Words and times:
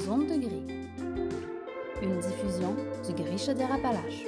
zone 0.00 0.26
de 0.26 0.36
gris. 0.38 0.66
Une 2.02 2.18
diffusion 2.20 2.74
du 3.06 3.12
Gris 3.12 3.38
Chaudière-Appalaches. 3.38 4.24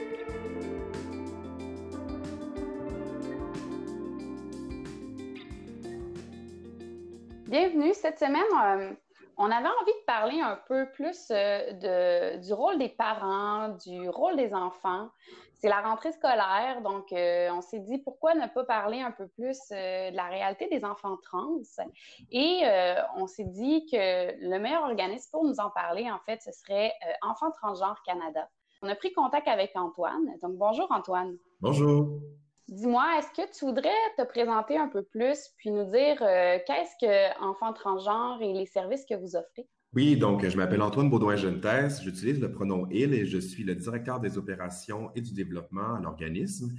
Bienvenue. 7.47 7.95
Cette 7.95 8.19
semaine, 8.19 8.43
euh, 8.63 8.93
on 9.39 9.51
avait 9.51 9.67
envie 9.67 9.93
de 9.93 10.05
parler 10.07 10.41
un 10.41 10.59
peu 10.69 10.87
plus 10.93 11.29
euh, 11.31 12.37
du 12.37 12.53
rôle 12.53 12.79
des 12.79 12.91
parents, 12.91 13.71
du 13.85 14.09
rôle 14.11 14.37
des 14.37 14.53
enfants. 14.53 15.09
C'est 15.63 15.69
la 15.69 15.81
rentrée 15.81 16.11
scolaire, 16.11 16.83
donc 16.83 17.13
euh, 17.13 17.49
on 17.53 17.61
s'est 17.61 17.79
dit 17.79 17.99
pourquoi 17.99 18.35
ne 18.35 18.49
pas 18.49 18.65
parler 18.65 19.01
un 19.01 19.13
peu 19.13 19.29
plus 19.29 19.57
euh, 19.71 20.11
de 20.11 20.17
la 20.17 20.27
réalité 20.27 20.67
des 20.67 20.85
enfants 20.85 21.17
trans? 21.23 21.61
Et 22.33 22.63
on 23.17 23.29
s'est 23.29 23.45
dit 23.45 23.87
que 23.87 23.97
le 23.97 24.59
meilleur 24.59 24.83
organisme 24.83 25.31
pour 25.31 25.45
nous 25.45 25.61
en 25.61 25.71
parler, 25.71 26.11
en 26.11 26.19
fait, 26.27 26.43
ce 26.43 26.51
serait 26.51 26.93
Enfants 27.23 27.53
Transgenres 27.53 28.03
Canada. 28.05 28.49
On 28.83 28.89
a 28.89 28.97
pris 28.97 29.13
contact 29.13 29.47
avec 29.47 29.71
Antoine. 29.77 30.35
Donc 30.43 30.57
bonjour 30.57 30.91
Antoine. 30.91 31.37
Bonjour. 31.61 32.09
Dis-moi, 32.73 33.05
est-ce 33.19 33.43
que 33.43 33.47
tu 33.55 33.67
voudrais 33.67 33.91
te 34.17 34.25
présenter 34.25 34.79
un 34.79 34.89
peu 34.89 35.03
plus, 35.03 35.51
puis 35.59 35.71
nous 35.71 35.85
dire 35.91 36.17
euh, 36.23 36.57
qu'est-ce 36.67 36.97
que 36.99 37.45
Enfants 37.45 37.75
transgenres 37.75 38.41
et 38.41 38.55
les 38.55 38.65
services 38.65 39.05
que 39.05 39.15
vous 39.15 39.37
offrez? 39.37 39.69
Oui, 39.93 40.17
donc 40.17 40.49
je 40.49 40.57
m'appelle 40.57 40.81
Antoine 40.81 41.11
Baudouin-Gentès, 41.11 42.03
j'utilise 42.03 42.41
le 42.41 42.51
pronom 42.51 42.87
il 42.91 43.13
et 43.13 43.27
je 43.27 43.37
suis 43.37 43.63
le 43.63 43.75
directeur 43.75 44.21
des 44.21 44.39
opérations 44.39 45.11
et 45.15 45.21
du 45.21 45.35
développement 45.35 45.97
à 45.97 46.01
l'organisme. 46.01 46.75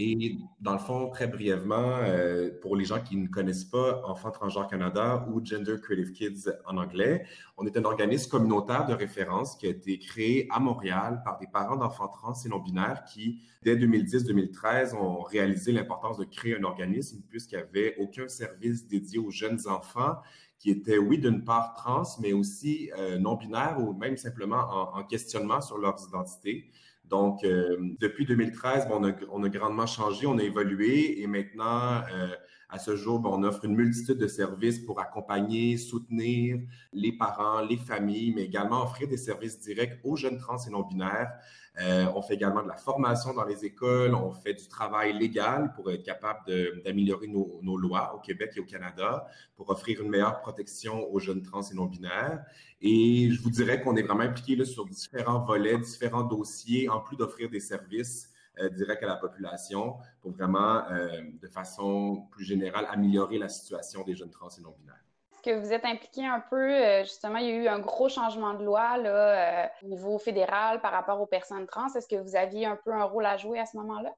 Et 0.00 0.38
dans 0.60 0.74
le 0.74 0.78
fond, 0.78 1.10
très 1.10 1.26
brièvement, 1.26 1.98
euh, 2.04 2.50
pour 2.62 2.76
les 2.76 2.84
gens 2.84 3.00
qui 3.00 3.16
ne 3.16 3.26
connaissent 3.26 3.64
pas 3.64 4.00
Enfants 4.04 4.30
transgenres 4.30 4.68
Canada 4.68 5.26
ou 5.28 5.44
Gender 5.44 5.74
Creative 5.82 6.12
Kids 6.12 6.50
en 6.66 6.76
anglais, 6.76 7.26
on 7.56 7.66
est 7.66 7.76
un 7.76 7.84
organisme 7.84 8.30
communautaire 8.30 8.86
de 8.86 8.94
référence 8.94 9.56
qui 9.56 9.66
a 9.66 9.70
été 9.70 9.98
créé 9.98 10.46
à 10.50 10.60
Montréal 10.60 11.20
par 11.24 11.36
des 11.40 11.48
parents 11.48 11.74
d'enfants 11.74 12.06
trans 12.06 12.32
et 12.32 12.48
non-binaires 12.48 13.02
qui, 13.12 13.40
dès 13.64 13.74
2010-2013, 13.74 14.94
ont 14.94 15.22
réalisé 15.22 15.72
l'importance 15.72 16.16
de 16.16 16.24
créer 16.24 16.56
un 16.56 16.62
organisme 16.62 17.20
puisqu'il 17.28 17.56
n'y 17.56 17.62
avait 17.62 17.96
aucun 17.98 18.28
service 18.28 18.86
dédié 18.86 19.18
aux 19.18 19.32
jeunes 19.32 19.66
enfants 19.66 20.18
qui 20.60 20.70
étaient, 20.70 20.98
oui, 20.98 21.18
d'une 21.18 21.42
part 21.42 21.74
trans, 21.74 22.04
mais 22.20 22.32
aussi 22.32 22.92
euh, 22.96 23.18
non-binaires 23.18 23.78
ou 23.80 23.94
même 23.94 24.16
simplement 24.16 24.60
en, 24.60 25.00
en 25.00 25.02
questionnement 25.02 25.60
sur 25.60 25.76
leurs 25.76 25.98
identités. 26.06 26.70
Donc, 27.08 27.44
euh, 27.44 27.76
depuis 28.00 28.26
2013, 28.26 28.88
bon, 28.88 28.96
on, 29.00 29.08
a, 29.08 29.12
on, 29.30 29.42
a, 29.42 29.48
grandement 29.48 29.86
changé, 29.86 30.26
on 30.26 30.38
a 30.38 30.42
évolué 30.42 31.22
et 31.22 31.26
maintenant, 31.26 32.02
euh, 32.12 32.28
à 32.70 32.78
ce 32.78 32.96
jour, 32.96 33.18
bon, 33.18 33.30
on 33.32 33.42
offre 33.44 33.64
une 33.64 33.74
multitude 33.74 34.18
de 34.18 34.26
services 34.26 34.78
pour 34.78 35.00
accompagner, 35.00 35.78
soutenir 35.78 36.58
les 36.92 37.12
parents, 37.12 37.62
les 37.62 37.78
familles, 37.78 38.34
mais 38.34 38.44
également 38.44 38.82
offrir 38.82 39.08
des 39.08 39.16
services 39.16 39.58
directs 39.58 39.98
aux 40.04 40.16
jeunes 40.16 40.36
trans 40.36 40.58
et 40.58 40.70
non-binaires. 40.70 41.32
Euh, 41.80 42.06
on 42.14 42.20
fait 42.20 42.34
également 42.34 42.62
de 42.62 42.68
la 42.68 42.76
formation 42.76 43.32
dans 43.32 43.44
les 43.44 43.64
écoles, 43.64 44.14
on 44.14 44.32
fait 44.32 44.52
du 44.52 44.66
travail 44.68 45.16
légal 45.16 45.72
pour 45.74 45.90
être 45.90 46.02
capable 46.02 46.40
d'améliorer 46.84 47.28
nos, 47.28 47.60
nos, 47.62 47.76
lois 47.76 48.14
au 48.16 48.18
Québec 48.18 48.52
et 48.56 48.60
au 48.60 48.64
Canada, 48.64 49.26
pour 49.56 49.70
offrir 49.70 50.02
une 50.02 50.10
meilleure 50.10 50.40
protection 50.40 51.10
aux 51.10 51.20
jeunes 51.20 51.42
trans 51.42 51.62
et 51.62 51.74
non-binaires. 51.74 52.44
Et 52.82 53.30
je 53.30 53.40
vous 53.40 53.50
dirais 53.50 53.80
qu'on 53.80 53.96
est 53.96 54.02
vraiment 54.02 54.24
impliqué 54.24 54.56
là, 54.56 54.66
sur 54.66 54.84
différents 54.84 55.42
volets, 55.42 55.78
différents 55.78 56.24
dossiers, 56.24 56.88
en 56.88 57.00
plus 57.00 57.16
d'offrir 57.16 57.48
des 57.48 57.60
services 57.60 58.30
euh, 58.60 58.68
directs 58.70 59.02
à 59.02 59.06
la 59.06 59.16
population 59.16 59.96
pour 60.20 60.32
vraiment, 60.32 60.88
euh, 60.90 61.08
de 61.40 61.48
façon 61.48 62.26
plus 62.30 62.44
générale, 62.44 62.86
améliorer 62.90 63.38
la 63.38 63.48
situation 63.48 64.02
des 64.04 64.14
jeunes 64.14 64.30
trans 64.30 64.48
et 64.48 64.62
non-binaires. 64.62 64.94
Est-ce 65.32 65.42
que 65.42 65.58
vous 65.58 65.72
êtes 65.72 65.84
impliqué 65.84 66.26
un 66.26 66.40
peu, 66.50 66.74
euh, 66.74 67.02
justement, 67.04 67.38
il 67.38 67.46
y 67.46 67.50
a 67.50 67.54
eu 67.54 67.68
un 67.68 67.78
gros 67.78 68.08
changement 68.08 68.54
de 68.54 68.64
loi 68.64 68.96
là, 68.98 69.70
au 69.82 69.86
niveau 69.86 70.18
fédéral 70.18 70.80
par 70.80 70.92
rapport 70.92 71.20
aux 71.20 71.26
personnes 71.26 71.66
trans. 71.66 71.92
Est-ce 71.94 72.08
que 72.08 72.20
vous 72.20 72.34
aviez 72.34 72.66
un 72.66 72.76
peu 72.76 72.92
un 72.92 73.04
rôle 73.04 73.26
à 73.26 73.36
jouer 73.36 73.58
à 73.60 73.66
ce 73.66 73.76
moment-là? 73.76 74.12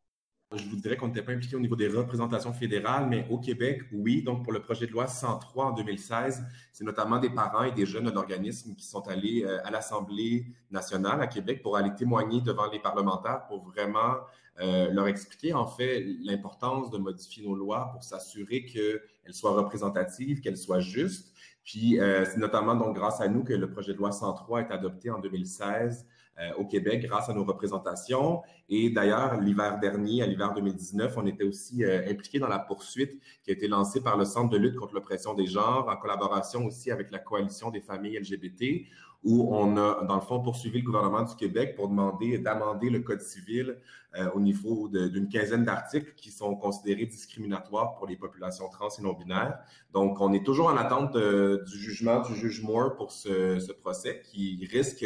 Je 0.56 0.68
vous 0.68 0.74
dirais 0.74 0.96
qu'on 0.96 1.06
n'était 1.06 1.22
pas 1.22 1.30
impliqué 1.30 1.54
au 1.54 1.60
niveau 1.60 1.76
des 1.76 1.86
représentations 1.86 2.52
fédérales, 2.52 3.06
mais 3.08 3.24
au 3.30 3.38
Québec, 3.38 3.82
oui. 3.92 4.20
Donc, 4.24 4.42
pour 4.42 4.52
le 4.52 4.60
projet 4.60 4.88
de 4.88 4.90
loi 4.90 5.06
103 5.06 5.66
en 5.66 5.70
2016, 5.70 6.44
c'est 6.72 6.82
notamment 6.82 7.20
des 7.20 7.30
parents 7.30 7.62
et 7.62 7.70
des 7.70 7.86
jeunes 7.86 8.10
d'organismes 8.10 8.74
qui 8.74 8.84
sont 8.84 9.06
allés 9.06 9.44
euh, 9.44 9.64
à 9.64 9.70
l'Assemblée 9.70 10.46
nationale 10.72 11.22
à 11.22 11.28
Québec 11.28 11.62
pour 11.62 11.76
aller 11.76 11.94
témoigner 11.94 12.40
devant 12.40 12.68
les 12.68 12.80
parlementaires 12.80 13.46
pour 13.46 13.62
vraiment 13.62 14.16
euh, 14.58 14.90
leur 14.90 15.06
expliquer 15.06 15.52
en 15.52 15.68
fait 15.68 16.04
l'importance 16.24 16.90
de 16.90 16.98
modifier 16.98 17.44
nos 17.44 17.54
lois 17.54 17.90
pour 17.92 18.02
s'assurer 18.02 18.64
qu'elles 18.64 19.34
soient 19.34 19.52
représentatives, 19.52 20.40
qu'elles 20.40 20.58
soient 20.58 20.80
justes. 20.80 21.32
Puis, 21.62 22.00
euh, 22.00 22.24
c'est 22.24 22.38
notamment 22.38 22.74
donc 22.74 22.96
grâce 22.96 23.20
à 23.20 23.28
nous 23.28 23.44
que 23.44 23.52
le 23.52 23.70
projet 23.70 23.92
de 23.92 23.98
loi 23.98 24.10
103 24.10 24.62
est 24.62 24.72
adopté 24.72 25.10
en 25.10 25.20
2016 25.20 26.08
euh, 26.40 26.52
au 26.56 26.64
Québec 26.64 27.02
grâce 27.02 27.28
à 27.28 27.34
nos 27.34 27.44
représentations. 27.44 28.40
Et 28.68 28.88
d'ailleurs, 28.88 29.38
l'hiver 29.40 29.78
dernier, 29.78 30.22
à 30.22 30.26
l'hiver 30.26 30.54
2019, 30.54 31.14
on 31.18 31.26
était 31.26 31.44
aussi 31.44 31.84
euh, 31.84 32.08
impliqué 32.08 32.38
dans 32.38 32.48
la 32.48 32.58
poursuite 32.58 33.20
qui 33.42 33.50
a 33.50 33.52
été 33.52 33.68
lancée 33.68 34.00
par 34.00 34.16
le 34.16 34.24
Centre 34.24 34.48
de 34.48 34.56
lutte 34.56 34.76
contre 34.76 34.94
l'oppression 34.94 35.34
des 35.34 35.46
genres 35.46 35.88
en 35.88 35.96
collaboration 35.96 36.64
aussi 36.64 36.90
avec 36.90 37.10
la 37.10 37.18
Coalition 37.18 37.70
des 37.70 37.80
familles 37.80 38.18
LGBT 38.18 38.86
où 39.22 39.54
on 39.54 39.76
a, 39.76 40.02
dans 40.04 40.14
le 40.14 40.22
fond, 40.22 40.40
poursuivi 40.40 40.78
le 40.78 40.84
gouvernement 40.86 41.22
du 41.22 41.34
Québec 41.34 41.74
pour 41.76 41.88
demander 41.88 42.38
d'amender 42.38 42.88
le 42.88 43.00
Code 43.00 43.20
civil 43.20 43.76
euh, 44.16 44.30
au 44.34 44.40
niveau 44.40 44.88
d'une 44.88 45.28
quinzaine 45.28 45.64
d'articles 45.64 46.14
qui 46.16 46.30
sont 46.30 46.56
considérés 46.56 47.04
discriminatoires 47.04 47.96
pour 47.96 48.06
les 48.06 48.16
populations 48.16 48.68
trans 48.70 48.88
et 48.98 49.02
non-binaires. 49.02 49.58
Donc, 49.92 50.20
on 50.20 50.32
est 50.32 50.44
toujours 50.44 50.68
en 50.68 50.76
attente 50.76 51.12
de, 51.12 51.62
du 51.70 51.78
jugement 51.78 52.20
du 52.20 52.34
juge 52.34 52.62
Moore 52.62 52.96
pour 52.96 53.12
ce 53.12 53.72
procès 53.72 54.22
qui 54.24 54.66
risque 54.72 55.04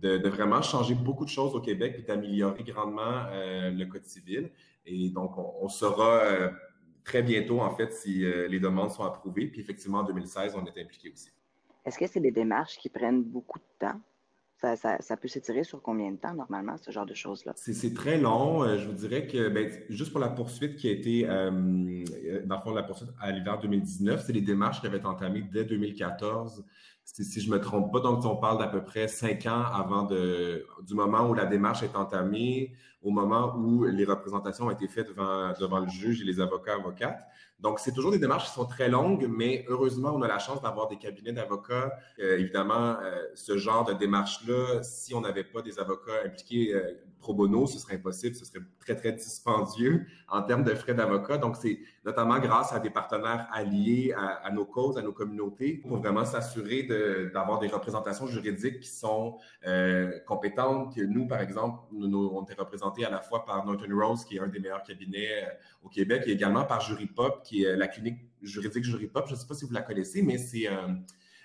de, 0.00 0.18
de, 0.18 0.28
vraiment 0.28 0.62
changer 0.62 0.94
beaucoup 0.94 1.24
de 1.24 1.30
choses 1.30 1.54
au 1.54 1.60
Québec 1.60 1.96
et 1.98 2.02
d'améliorer 2.02 2.62
grandement 2.64 3.24
euh, 3.30 3.70
le 3.70 3.86
Code 3.86 4.04
civil. 4.04 4.50
Et 4.86 5.08
donc, 5.10 5.36
on, 5.38 5.54
on 5.60 5.68
saura 5.68 6.20
euh, 6.20 6.50
très 7.04 7.22
bientôt, 7.22 7.60
en 7.60 7.70
fait, 7.70 7.92
si 7.92 8.24
euh, 8.24 8.48
les 8.48 8.60
demandes 8.60 8.90
sont 8.90 9.04
approuvées. 9.04 9.46
Puis 9.46 9.60
effectivement, 9.60 9.98
en 9.98 10.04
2016, 10.04 10.54
on 10.56 10.64
est 10.64 10.80
impliqué 10.80 11.10
aussi. 11.12 11.30
Est-ce 11.84 11.98
que 11.98 12.06
c'est 12.06 12.20
des 12.20 12.30
démarches 12.30 12.78
qui 12.78 12.88
prennent 12.88 13.22
beaucoup 13.22 13.58
de 13.58 13.64
temps? 13.78 14.00
Ça, 14.60 14.76
ça, 14.76 14.98
ça, 15.00 15.16
peut 15.16 15.28
s'étirer 15.28 15.64
sur 15.64 15.80
combien 15.80 16.12
de 16.12 16.18
temps 16.18 16.34
normalement, 16.34 16.76
ce 16.76 16.90
genre 16.90 17.06
de 17.06 17.14
choses-là? 17.14 17.54
C'est 17.56 17.94
très 17.94 18.18
long. 18.18 18.76
Je 18.76 18.86
vous 18.86 18.92
dirais 18.92 19.26
que 19.26 19.48
ben, 19.48 19.70
juste 19.88 20.12
pour 20.12 20.20
la 20.20 20.28
poursuite 20.28 20.76
qui 20.76 20.86
a 20.88 20.90
été, 20.90 21.26
euh, 21.26 21.50
dans 22.44 22.56
le 22.56 22.60
fond, 22.60 22.74
la 22.74 22.82
poursuite 22.82 23.08
à 23.18 23.32
l'hiver 23.32 23.58
2019, 23.58 24.22
c'est 24.22 24.34
des 24.34 24.42
démarches 24.42 24.82
qui 24.82 24.86
avaient 24.86 24.98
été 24.98 25.06
entamées 25.06 25.46
dès 25.50 25.64
2014 25.64 26.62
si 27.12 27.40
je 27.40 27.50
me 27.50 27.60
trompe 27.60 27.92
pas, 27.92 28.00
donc 28.00 28.24
on 28.24 28.36
parle 28.36 28.58
d'à 28.58 28.68
peu 28.68 28.82
près 28.82 29.08
cinq 29.08 29.46
ans 29.46 29.64
avant 29.72 30.04
de, 30.04 30.66
du 30.82 30.94
moment 30.94 31.28
où 31.28 31.34
la 31.34 31.46
démarche 31.46 31.82
est 31.82 31.96
entamée, 31.96 32.72
au 33.02 33.10
moment 33.10 33.54
où 33.56 33.84
les 33.84 34.04
représentations 34.04 34.66
ont 34.66 34.70
été 34.70 34.86
faites 34.88 35.08
devant, 35.08 35.52
devant 35.58 35.80
le 35.80 35.88
juge 35.88 36.20
et 36.22 36.24
les 36.24 36.40
avocats 36.40 36.74
avocates. 36.74 37.20
Donc, 37.62 37.78
c'est 37.78 37.92
toujours 37.92 38.10
des 38.10 38.18
démarches 38.18 38.46
qui 38.46 38.52
sont 38.52 38.64
très 38.64 38.88
longues, 38.88 39.28
mais 39.28 39.64
heureusement, 39.68 40.12
on 40.14 40.22
a 40.22 40.28
la 40.28 40.38
chance 40.38 40.62
d'avoir 40.62 40.88
des 40.88 40.96
cabinets 40.96 41.32
d'avocats. 41.32 41.92
Euh, 42.18 42.38
évidemment, 42.38 42.96
euh, 43.02 43.22
ce 43.34 43.58
genre 43.58 43.84
de 43.84 43.92
démarche-là, 43.92 44.82
si 44.82 45.14
on 45.14 45.20
n'avait 45.20 45.44
pas 45.44 45.60
des 45.60 45.78
avocats 45.78 46.24
impliqués 46.24 46.74
euh, 46.74 46.92
pro 47.18 47.34
bono, 47.34 47.66
ce 47.66 47.78
serait 47.78 47.96
impossible, 47.96 48.34
ce 48.34 48.46
serait 48.46 48.64
très, 48.78 48.96
très 48.96 49.12
dispendieux 49.12 50.06
en 50.28 50.40
termes 50.42 50.64
de 50.64 50.74
frais 50.74 50.94
d'avocat. 50.94 51.36
Donc, 51.36 51.56
c'est 51.56 51.80
notamment 52.02 52.38
grâce 52.38 52.72
à 52.72 52.78
des 52.78 52.88
partenaires 52.88 53.46
alliés 53.52 54.14
à, 54.16 54.50
nos 54.50 54.64
causes, 54.64 54.96
à 54.96 55.02
nos 55.02 55.12
communautés, 55.12 55.74
pour 55.74 55.98
vraiment 55.98 56.24
s'assurer 56.24 56.84
d'avoir 57.30 57.58
des 57.58 57.68
représentations 57.68 58.26
juridiques 58.26 58.80
qui 58.80 58.88
sont 58.88 59.36
compétentes. 60.26 60.96
Nous, 60.96 61.26
par 61.26 61.42
exemple, 61.42 61.80
nous, 61.92 62.08
nous, 62.08 62.30
on 62.32 62.42
était 62.44 62.54
représentés 62.54 63.04
à 63.04 63.10
la 63.10 63.20
fois 63.20 63.44
par 63.44 63.66
Norton 63.66 63.88
Rose, 63.92 64.24
qui 64.24 64.36
est 64.36 64.40
un 64.40 64.46
des 64.46 64.60
meilleurs 64.60 64.82
cabinets 64.82 65.46
au 65.82 65.90
Québec, 65.90 66.22
et 66.24 66.30
également 66.30 66.64
par 66.64 66.80
Jury 66.80 67.06
Pop, 67.06 67.42
qui 67.50 67.64
est 67.64 67.76
la 67.76 67.88
clinique 67.88 68.18
juridique 68.42 68.84
Jury 68.84 69.08
Pop. 69.08 69.24
Je 69.26 69.34
ne 69.34 69.38
sais 69.38 69.46
pas 69.46 69.54
si 69.54 69.64
vous 69.64 69.72
la 69.72 69.82
connaissez, 69.82 70.22
mais 70.22 70.38
c'est 70.38 70.68
euh, 70.68 70.86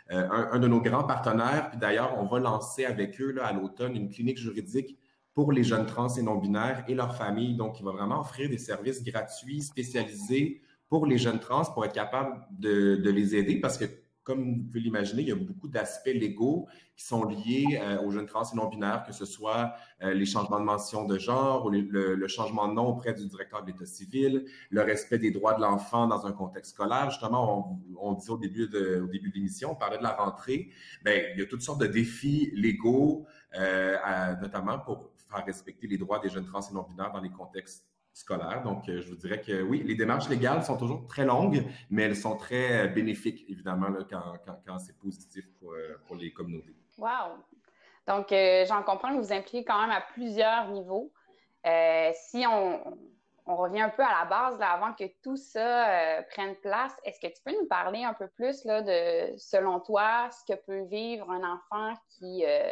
un, 0.09 0.49
un, 0.51 0.59
de 0.59 0.67
nos 0.67 0.79
grands 0.79 1.03
partenaires. 1.03 1.69
Puis 1.71 1.79
d'ailleurs, 1.79 2.15
on 2.19 2.27
va 2.27 2.39
lancer 2.39 2.85
avec 2.85 3.19
eux 3.19 3.35
à 3.41 3.51
l'automne 3.53 3.95
une 3.95 4.09
clinique 4.09 4.37
juridique 4.37 4.99
pour 5.33 5.51
les 5.51 5.63
jeunes 5.63 5.87
trans 5.87 6.07
et 6.15 6.21
non-binaires 6.21 6.85
et 6.87 6.93
leurs 6.93 7.15
familles. 7.15 7.55
Donc, 7.55 7.79
il 7.79 7.85
va 7.85 7.91
vraiment 7.91 8.21
offrir 8.21 8.49
des 8.49 8.59
services 8.59 9.03
gratuits, 9.03 9.63
spécialisés 9.63 10.61
pour 10.89 11.07
les 11.07 11.17
jeunes 11.17 11.39
trans 11.39 11.65
pour 11.65 11.83
être 11.83 11.93
capable 11.93 12.45
de 12.51 13.09
les 13.09 13.35
aider 13.35 13.59
parce 13.59 13.79
que 13.79 13.85
comme 14.25 14.55
vous 14.55 14.63
pouvez 14.63 14.79
l'imaginer, 14.79 15.21
il 15.21 15.27
y 15.29 15.31
a 15.31 15.35
beaucoup 15.35 15.67
d'aspects 15.67 16.07
légaux 16.07 16.67
qui 16.95 17.05
sont 17.05 17.25
liés 17.25 17.79
euh, 17.79 18.01
aux 18.01 18.09
jeunes 18.09 18.25
trans 18.25 18.43
et 18.43 18.55
non-binaires, 18.55 19.03
que 19.05 19.13
ce 19.13 19.23
soit 19.23 19.75
euh, 20.01 20.15
les 20.15 20.25
changements 20.25 20.59
de 20.59 20.65
mention 20.65 21.05
de 21.05 21.19
genre 21.19 21.65
ou 21.65 21.69
le, 21.69 22.27
changement 22.27 22.67
de 22.67 22.73
nom 22.73 22.87
auprès 22.87 23.13
du 23.13 23.27
directeur 23.27 23.61
de 23.63 23.71
l'État 23.71 23.85
civil, 23.85 24.45
le 24.71 24.81
respect 24.81 25.19
des 25.19 25.29
droits 25.29 25.53
de 25.53 25.61
l'enfant 25.61 26.07
dans 26.07 26.25
un 26.25 26.31
contexte 26.31 26.71
scolaire. 26.73 27.11
Justement, 27.11 27.79
on, 27.99 28.13
dit 28.13 28.29
au 28.31 28.37
début 28.37 28.67
de, 28.67 29.07
l'émission, 29.35 29.73
on 29.73 29.75
parlait 29.75 29.99
de 29.99 30.03
la 30.03 30.13
rentrée. 30.13 30.71
Ben, 31.03 31.23
il 31.35 31.39
y 31.39 31.43
a 31.43 31.45
toutes 31.45 31.61
sortes 31.61 31.81
de 31.81 31.87
défis 31.87 32.49
légaux, 32.55 33.27
euh, 33.59 33.95
notamment 34.41 34.79
pour 34.79 35.11
faire 35.29 35.45
respecter 35.45 35.85
les 35.85 35.99
droits 35.99 36.17
des 36.17 36.29
jeunes 36.29 36.47
trans 36.47 36.61
et 36.61 36.73
non-binaires 36.73 37.11
dans 37.11 37.21
les 37.21 37.31
contextes 37.31 37.85
scolaire. 38.15 38.63
Donc, 38.63 38.83
je 38.87 39.09
vous 39.09 39.15
dirais 39.15 39.41
que 39.41 39.61
oui, 39.61 39.83
les 39.83 39.95
démarches 39.95 40.29
légales 40.29 40.63
sont 40.63 40.77
toujours 40.77 41.05
très 41.07 41.25
longues, 41.25 41.63
mais 41.89 42.03
elles 42.03 42.15
sont 42.15 42.37
très 42.37 42.87
bénéfiques, 42.87 43.45
évidemment, 43.49 43.87
quand, 44.09 44.79
c'est 44.79 44.97
positif 44.97 45.45
pour, 45.59 45.73
pour, 46.07 46.15
les 46.15 46.31
communautés. 46.31 46.75
Wow! 46.97 47.37
Donc, 48.07 48.27
j'en 48.29 48.83
comprends 48.83 49.15
que 49.15 49.21
vous 49.21 49.33
impliquez 49.33 49.65
quand 49.65 49.81
même 49.81 49.91
à 49.91 50.01
plusieurs 50.01 50.69
niveaux. 50.69 51.11
si 52.13 52.45
on, 52.47 52.97
revient 53.45 53.81
un 53.81 53.89
peu 53.89 54.03
à 54.03 54.23
la 54.23 54.25
base 54.25 54.59
avant 54.61 54.93
que 54.93 55.03
tout 55.21 55.37
ça 55.37 56.17
euh, 56.17 56.21
prenne 56.31 56.55
place. 56.55 56.93
Est-ce 57.03 57.19
que 57.19 57.27
tu 57.27 57.41
peux 57.43 57.51
nous 57.51 57.67
parler 57.67 58.03
un 58.03 58.13
peu 58.13 58.27
plus 58.27 58.63
de, 58.63 59.37
selon 59.37 59.79
toi, 59.79 60.29
ce 60.31 60.51
que 60.51 60.59
peut 60.59 60.83
vivre 60.85 61.29
un 61.29 61.53
enfant 61.53 61.93
euh, 62.23 62.69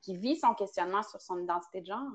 qui 0.00 0.16
vit 0.16 0.36
son 0.36 0.54
questionnement 0.54 1.02
sur 1.02 1.20
son 1.20 1.38
identité 1.38 1.82
de 1.82 1.86
genre? 1.86 2.12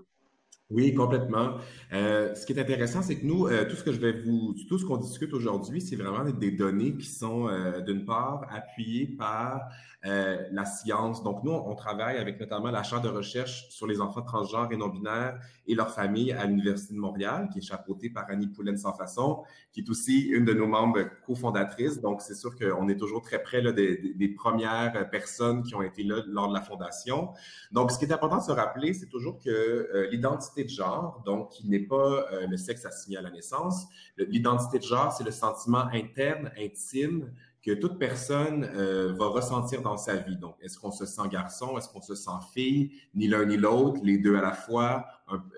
Oui, 0.71 0.93
complètement. 0.93 1.55
Euh, 1.93 2.35
ce 2.35 2.45
qui 2.45 2.53
est 2.53 2.61
intéressant, 2.61 3.01
c'est 3.01 3.15
que 3.19 3.25
nous, 3.25 3.47
euh, 3.47 3.67
tout 3.67 3.75
ce 3.75 3.83
que 3.83 3.91
je 3.91 3.99
vais 3.99 4.11
vous, 4.11 4.53
tout 4.67 4.77
ce 4.77 4.85
qu'on 4.85 4.97
discute 4.97 5.33
aujourd'hui, 5.33 5.81
c'est 5.81 5.95
vraiment 5.95 6.23
des 6.29 6.51
données 6.51 6.95
qui 6.95 7.07
sont, 7.07 7.47
euh, 7.47 7.81
d'une 7.81 8.05
part, 8.05 8.45
appuyées 8.51 9.07
par 9.07 9.61
la 10.01 10.63
science. 10.63 11.23
Donc, 11.23 11.43
nous, 11.43 11.51
on 11.51 11.75
travaille 11.75 12.17
avec 12.17 12.39
notamment 12.39 12.71
la 12.71 12.83
chaire 12.83 13.01
de 13.01 13.09
recherche 13.09 13.67
sur 13.69 13.85
les 13.85 13.99
enfants 13.99 14.21
transgenres 14.21 14.71
et 14.71 14.77
non-binaires 14.77 15.37
et 15.67 15.75
leurs 15.75 15.93
familles 15.93 16.31
à 16.31 16.45
l'Université 16.45 16.93
de 16.93 16.99
Montréal, 16.99 17.49
qui 17.51 17.59
est 17.59 17.61
chapeautée 17.61 18.09
par 18.09 18.23
Annie 18.29 18.47
Poulaine 18.47 18.77
Sans 18.77 18.93
Façon, 18.93 19.43
qui 19.73 19.81
est 19.81 19.89
aussi 19.89 20.21
une 20.21 20.45
de 20.45 20.53
nos 20.53 20.67
membres 20.67 21.01
cofondatrices. 21.27 21.99
Donc, 21.99 22.21
c'est 22.21 22.33
sûr 22.33 22.55
qu'on 22.57 22.87
est 22.87 22.95
toujours 22.95 23.21
très 23.21 23.43
près 23.43 23.61
là, 23.61 23.73
des, 23.73 24.13
des, 24.15 24.29
premières 24.29 25.09
personnes 25.09 25.63
qui 25.63 25.75
ont 25.75 25.81
été 25.81 26.03
là 26.03 26.23
lors 26.27 26.47
de 26.47 26.53
la 26.53 26.61
fondation. 26.61 27.31
Donc, 27.73 27.91
ce 27.91 27.99
qui 27.99 28.05
est 28.05 28.13
important 28.13 28.37
de 28.37 28.43
se 28.43 28.53
rappeler, 28.53 28.93
c'est 28.93 29.09
toujours 29.09 29.37
que 29.37 30.07
l'identité 30.11 30.58
de 30.63 30.69
genre, 30.69 31.21
donc 31.25 31.49
qui 31.49 31.67
n'est 31.67 31.79
pas 31.79 32.25
euh, 32.31 32.47
le 32.47 32.57
sexe 32.57 32.85
assigné 32.85 33.17
à 33.17 33.21
la 33.21 33.31
naissance. 33.31 33.87
L'identité 34.17 34.79
de 34.79 34.83
genre, 34.83 35.11
c'est 35.11 35.23
le 35.23 35.31
sentiment 35.31 35.85
interne, 35.93 36.51
intime 36.57 37.31
que 37.61 37.71
toute 37.71 37.99
personne 37.99 38.63
euh, 38.63 39.13
va 39.13 39.27
ressentir 39.27 39.81
dans 39.81 39.97
sa 39.97 40.15
vie. 40.15 40.37
Donc, 40.37 40.55
est-ce 40.61 40.79
qu'on 40.79 40.91
se 40.91 41.05
sent 41.05 41.27
garçon, 41.29 41.77
est-ce 41.77 41.89
qu'on 41.89 42.01
se 42.01 42.15
sent 42.15 42.31
fille, 42.53 42.91
ni 43.13 43.27
l'un 43.27 43.45
ni 43.45 43.57
l'autre, 43.57 43.99
les 44.01 44.17
deux 44.17 44.35
à 44.37 44.41
la 44.41 44.53
fois, 44.53 45.05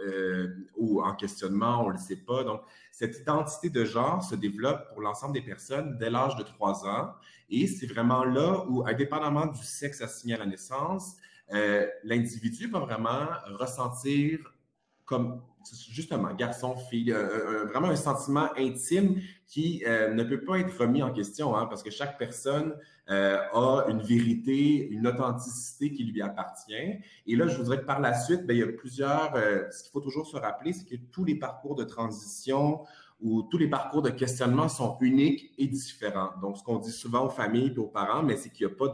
euh, 0.06 0.48
ou 0.76 1.02
en 1.02 1.14
questionnement, 1.16 1.84
on 1.84 1.90
ne 1.90 1.94
le 1.94 2.00
sait 2.00 2.16
pas. 2.16 2.44
Donc, 2.44 2.62
cette 2.92 3.20
identité 3.20 3.70
de 3.70 3.86
genre 3.86 4.24
se 4.24 4.36
développe 4.36 4.90
pour 4.90 5.02
l'ensemble 5.02 5.34
des 5.34 5.42
personnes 5.42 5.98
dès 6.00 6.10
l'âge 6.10 6.36
de 6.38 6.44
trois 6.44 6.88
ans, 6.88 7.14
et 7.50 7.68
c'est 7.68 7.88
vraiment 7.88 8.24
là 8.24 8.66
où, 8.68 8.84
indépendamment 8.88 9.46
du 9.46 9.64
sexe 9.64 10.02
assigné 10.02 10.36
à 10.36 10.38
la 10.40 10.46
naissance, 10.46 11.18
l'individu 12.04 12.70
va 12.70 12.80
vraiment 12.80 13.28
ressentir 13.60 14.54
comme 15.12 15.42
justement 15.92 16.34
garçon, 16.34 16.76
fille, 16.90 17.12
euh, 17.12 17.18
euh, 17.18 17.66
vraiment 17.66 17.90
un 17.90 17.98
sentiment 17.98 18.48
intime 18.58 19.22
qui 19.46 19.84
euh, 19.86 20.14
ne 20.14 20.24
peut 20.24 20.44
pas 20.46 20.58
être 20.58 20.76
remis 20.80 21.04
en 21.04 21.12
question, 21.12 21.54
hein, 21.56 21.66
parce 21.66 21.84
que 21.84 21.92
chaque 21.92 22.18
personne 22.18 22.76
a 23.08 23.88
une 23.90 24.02
vérité, 24.02 24.88
une 24.88 25.06
authenticité 25.06 25.92
qui 25.92 26.06
lui 26.06 26.22
appartient. 26.22 27.02
Et 27.28 27.36
là, 27.36 27.46
je 27.46 27.58
voudrais 27.58 27.82
que 27.82 27.86
par 27.86 28.00
la 28.00 28.14
suite, 28.14 28.48
ben, 28.48 28.56
il 28.56 28.62
y 28.62 28.64
a 28.64 28.72
plusieurs. 28.72 29.34
ce 29.70 29.84
qu'il 29.84 29.92
faut 29.92 30.00
toujours 30.00 30.26
se 30.26 30.38
rappeler, 30.38 30.72
c'est 30.72 30.86
que 30.86 30.96
tous 31.12 31.26
les 31.26 31.36
parcours 31.36 31.76
de 31.76 31.84
transition 31.84 32.84
ou 33.20 33.44
tous 33.52 33.58
les 33.58 33.68
parcours 33.68 34.02
de 34.02 34.12
questionnement 34.12 34.70
sont 34.70 34.98
uniques 35.02 35.52
et 35.58 35.68
différents. 35.68 36.30
Donc, 36.42 36.58
ce 36.58 36.64
qu'on 36.64 36.78
dit 36.78 36.92
souvent 36.92 37.26
aux 37.26 37.30
familles 37.30 37.74
et 37.76 37.80
aux 37.80 37.88
parents, 37.88 38.24
mais 38.24 38.38
c'est 38.38 38.50
qu'il 38.50 38.66
n'y 38.66 38.72
a 38.72 38.76
pas 38.78 38.88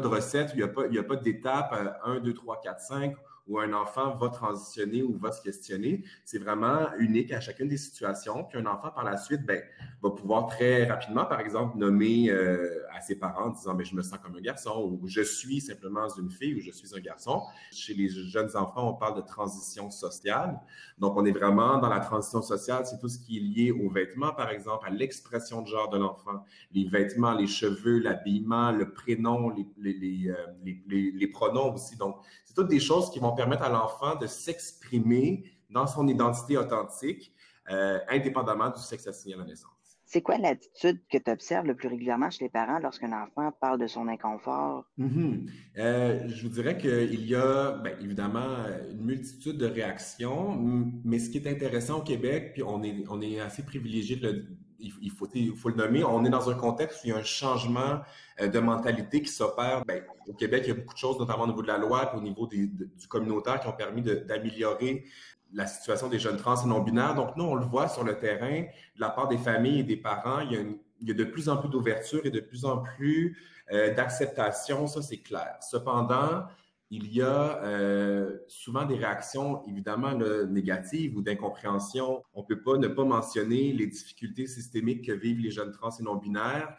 de 0.00 0.08
recette, 0.08 0.50
il 0.54 0.56
n'y 0.56 0.64
a 0.64 0.68
pas, 0.68 1.14
pas 1.14 1.16
d'étape 1.16 2.00
1, 2.04 2.18
2, 2.18 2.34
3, 2.34 2.60
4, 2.60 2.80
5 2.80 3.14
où 3.48 3.58
un 3.58 3.72
enfant 3.72 4.14
va 4.14 4.28
transitionner 4.28 5.02
ou 5.02 5.16
va 5.16 5.32
se 5.32 5.42
questionner. 5.42 6.04
C'est 6.24 6.38
vraiment 6.38 6.86
unique 6.98 7.32
à 7.32 7.40
chacune 7.40 7.68
des 7.68 7.78
situations. 7.78 8.44
Puis 8.44 8.58
un 8.58 8.66
enfant, 8.66 8.90
par 8.90 9.04
la 9.04 9.16
suite, 9.16 9.44
ben, 9.44 9.62
va 10.02 10.10
pouvoir 10.10 10.46
très 10.46 10.84
rapidement, 10.84 11.24
par 11.24 11.40
exemple, 11.40 11.78
nommer 11.78 12.30
euh, 12.30 12.84
à 12.94 13.00
ses 13.00 13.16
parents 13.16 13.46
en 13.46 13.50
disant, 13.50 13.74
mais 13.74 13.84
je 13.84 13.94
me 13.94 14.02
sens 14.02 14.18
comme 14.18 14.36
un 14.36 14.40
garçon 14.40 14.98
ou 15.00 15.08
je 15.08 15.22
suis 15.22 15.60
simplement 15.60 16.06
une 16.18 16.30
fille 16.30 16.54
ou 16.54 16.60
je 16.60 16.70
suis 16.70 16.94
un 16.94 17.00
garçon. 17.00 17.42
Chez 17.72 17.94
les 17.94 18.08
jeunes 18.08 18.54
enfants, 18.54 18.90
on 18.90 18.94
parle 18.94 19.16
de 19.16 19.26
transition 19.26 19.90
sociale. 19.90 20.60
Donc, 20.98 21.16
on 21.16 21.24
est 21.24 21.32
vraiment 21.32 21.78
dans 21.78 21.88
la 21.88 22.00
transition 22.00 22.42
sociale. 22.42 22.84
C'est 22.84 22.98
tout 22.98 23.08
ce 23.08 23.18
qui 23.18 23.38
est 23.38 23.40
lié 23.40 23.72
aux 23.72 23.88
vêtements, 23.88 24.32
par 24.32 24.50
exemple, 24.50 24.86
à 24.86 24.90
l'expression 24.90 25.62
de 25.62 25.68
genre 25.68 25.88
de 25.88 25.96
l'enfant, 25.96 26.44
les 26.72 26.84
vêtements, 26.84 27.32
les 27.32 27.46
cheveux, 27.46 27.98
l'habillement, 27.98 28.72
le 28.72 28.92
prénom, 28.92 29.50
les, 29.50 29.66
les, 29.78 29.92
les, 29.94 30.28
euh, 30.28 31.12
les 31.14 31.26
pronoms 31.28 31.74
aussi. 31.74 31.96
Donc, 31.96 32.16
c'est 32.44 32.54
toutes 32.54 32.68
des 32.68 32.80
choses 32.80 33.10
qui 33.10 33.20
vont 33.20 33.34
permettre 33.38 33.62
à 33.62 33.68
l'enfant 33.68 34.16
de 34.16 34.26
s'exprimer 34.26 35.44
dans 35.70 35.86
son 35.86 36.08
identité 36.08 36.56
authentique, 36.56 37.32
euh, 37.70 37.98
indépendamment 38.08 38.70
du 38.70 38.80
sexe 38.80 39.06
assigné 39.06 39.36
à 39.36 39.38
la 39.38 39.44
naissance. 39.44 39.72
C'est 40.06 40.22
quoi 40.22 40.38
l'attitude 40.38 41.00
que 41.12 41.18
tu 41.18 41.30
observes 41.30 41.66
le 41.66 41.76
plus 41.76 41.88
régulièrement 41.88 42.30
chez 42.30 42.46
les 42.46 42.48
parents 42.48 42.78
lorsqu'un 42.78 43.12
enfant 43.12 43.52
parle 43.60 43.78
de 43.78 43.86
son 43.86 44.08
inconfort? 44.08 44.86
Mm-hmm. 44.98 45.50
Euh, 45.76 46.28
je 46.28 46.42
vous 46.42 46.48
dirais 46.48 46.78
qu'il 46.78 47.26
y 47.26 47.34
a, 47.34 47.72
bien, 47.72 47.92
évidemment, 48.00 48.56
une 48.90 49.04
multitude 49.04 49.58
de 49.58 49.66
réactions, 49.66 50.58
mais 51.04 51.18
ce 51.18 51.28
qui 51.30 51.38
est 51.38 51.46
intéressant 51.46 51.98
au 51.98 52.02
Québec, 52.02 52.52
puis 52.54 52.62
on 52.62 52.82
est, 52.82 53.04
on 53.10 53.20
est 53.20 53.38
assez 53.38 53.62
privilégié 53.62 54.16
de 54.16 54.28
le, 54.28 54.46
il, 54.78 55.10
faut, 55.10 55.28
le 55.68 55.74
nommer, 55.74 56.04
on 56.04 56.24
est 56.24 56.30
dans 56.30 56.48
un 56.50 56.54
contexte 56.54 57.02
où 57.02 57.06
il 57.08 57.10
y 57.10 57.12
a 57.12 57.16
un 57.16 57.22
changement 57.22 58.00
euh, 58.40 58.48
de 58.48 58.58
mentalité 58.58 59.22
qui 59.22 59.30
s'opère. 59.30 59.84
Ben, 59.84 60.02
au 60.26 60.34
Québec, 60.34 60.62
il 60.64 60.68
y 60.68 60.72
a 60.72 60.74
beaucoup 60.74 60.94
de 60.94 60.98
choses, 60.98 61.18
notamment 61.18 61.44
au 61.44 61.46
niveau 61.48 61.62
de 61.62 61.66
la 61.66 61.78
loi 61.78 62.12
et 62.12 62.16
au 62.16 62.20
niveau 62.20 62.46
du 62.46 62.70
communautaire, 63.08 63.60
qui 63.60 63.66
ont 63.66 63.72
permis 63.72 64.02
d'améliorer 64.02 65.04
la 65.52 65.66
situation 65.66 66.08
des 66.08 66.18
jeunes 66.18 66.36
trans 66.36 66.62
et 66.62 66.68
non-binaires. 66.68 67.14
Donc, 67.14 67.36
nous, 67.36 67.44
on 67.44 67.54
le 67.54 67.64
voit 67.64 67.88
sur 67.88 68.04
le 68.04 68.18
terrain, 68.18 68.60
de 68.60 69.00
la 69.00 69.10
part 69.10 69.28
des 69.28 69.38
familles 69.38 69.80
et 69.80 69.84
des 69.84 69.96
parents, 69.96 70.40
il 70.40 70.52
y 70.52 70.56
a, 70.56 70.60
il 71.00 71.08
y 71.08 71.10
a 71.10 71.14
de 71.14 71.24
plus 71.24 71.48
en 71.48 71.56
plus 71.56 71.68
d'ouverture 71.68 72.20
et 72.24 72.30
de 72.30 72.40
plus 72.40 72.64
en 72.64 72.78
plus 72.78 73.36
euh, 73.72 73.94
d'acceptation, 73.94 74.86
ça 74.86 75.02
c'est 75.02 75.18
clair. 75.18 75.56
Cependant, 75.60 76.44
il 76.90 77.12
y 77.12 77.20
a 77.20 77.62
euh, 77.64 78.38
souvent 78.48 78.86
des 78.86 78.96
réactions 78.96 79.62
évidemment 79.66 80.14
négatives 80.46 81.16
ou 81.16 81.22
d'incompréhension. 81.22 82.22
On 82.32 82.42
peut 82.42 82.62
pas 82.62 82.78
ne 82.78 82.88
pas 82.88 83.04
mentionner 83.04 83.72
les 83.72 83.86
difficultés 83.86 84.46
systémiques 84.46 85.06
que 85.06 85.12
vivent 85.12 85.40
les 85.40 85.50
jeunes 85.50 85.72
trans 85.72 85.90
et 85.90 86.02
non-binaires, 86.02 86.74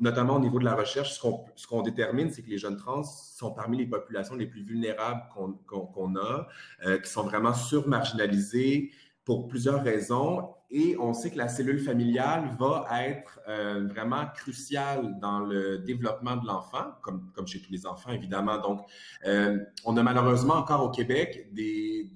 notamment 0.00 0.36
au 0.36 0.40
niveau 0.40 0.58
de 0.58 0.64
la 0.64 0.74
recherche. 0.74 1.20
Ce 1.56 1.66
qu'on 1.66 1.82
détermine, 1.82 2.30
c'est 2.30 2.42
que 2.42 2.48
les 2.48 2.58
jeunes 2.58 2.78
trans 2.78 3.02
sont 3.02 3.52
parmi 3.52 3.76
les 3.76 3.86
populations 3.86 4.34
les 4.34 4.46
plus 4.46 4.62
vulnérables 4.62 5.22
qu'on 5.66 6.16
a, 6.16 6.48
euh, 6.86 6.98
qui 6.98 7.10
sont 7.10 7.24
vraiment 7.24 7.52
surmarginalisées 7.52 8.92
pour 9.24 9.46
plusieurs 9.46 9.82
raisons. 9.82 10.54
Et 10.76 10.96
on 10.98 11.14
sait 11.14 11.30
que 11.30 11.38
la 11.38 11.46
cellule 11.46 11.78
familiale 11.78 12.56
va 12.58 12.84
être 13.04 13.38
euh, 13.48 13.86
vraiment 13.86 14.26
cruciale 14.34 15.20
dans 15.20 15.38
le 15.38 15.78
développement 15.78 16.34
de 16.34 16.48
l'enfant, 16.48 16.86
comme, 17.00 17.30
chez 17.46 17.62
tous 17.62 17.70
les 17.70 17.86
enfants, 17.86 18.10
évidemment. 18.10 18.58
Donc, 18.58 18.80
euh, 19.24 19.56
on 19.84 19.96
a 19.96 20.02
malheureusement 20.02 20.54
encore 20.54 20.82
au 20.82 20.90
Québec 20.90 21.48
des, 21.52 22.10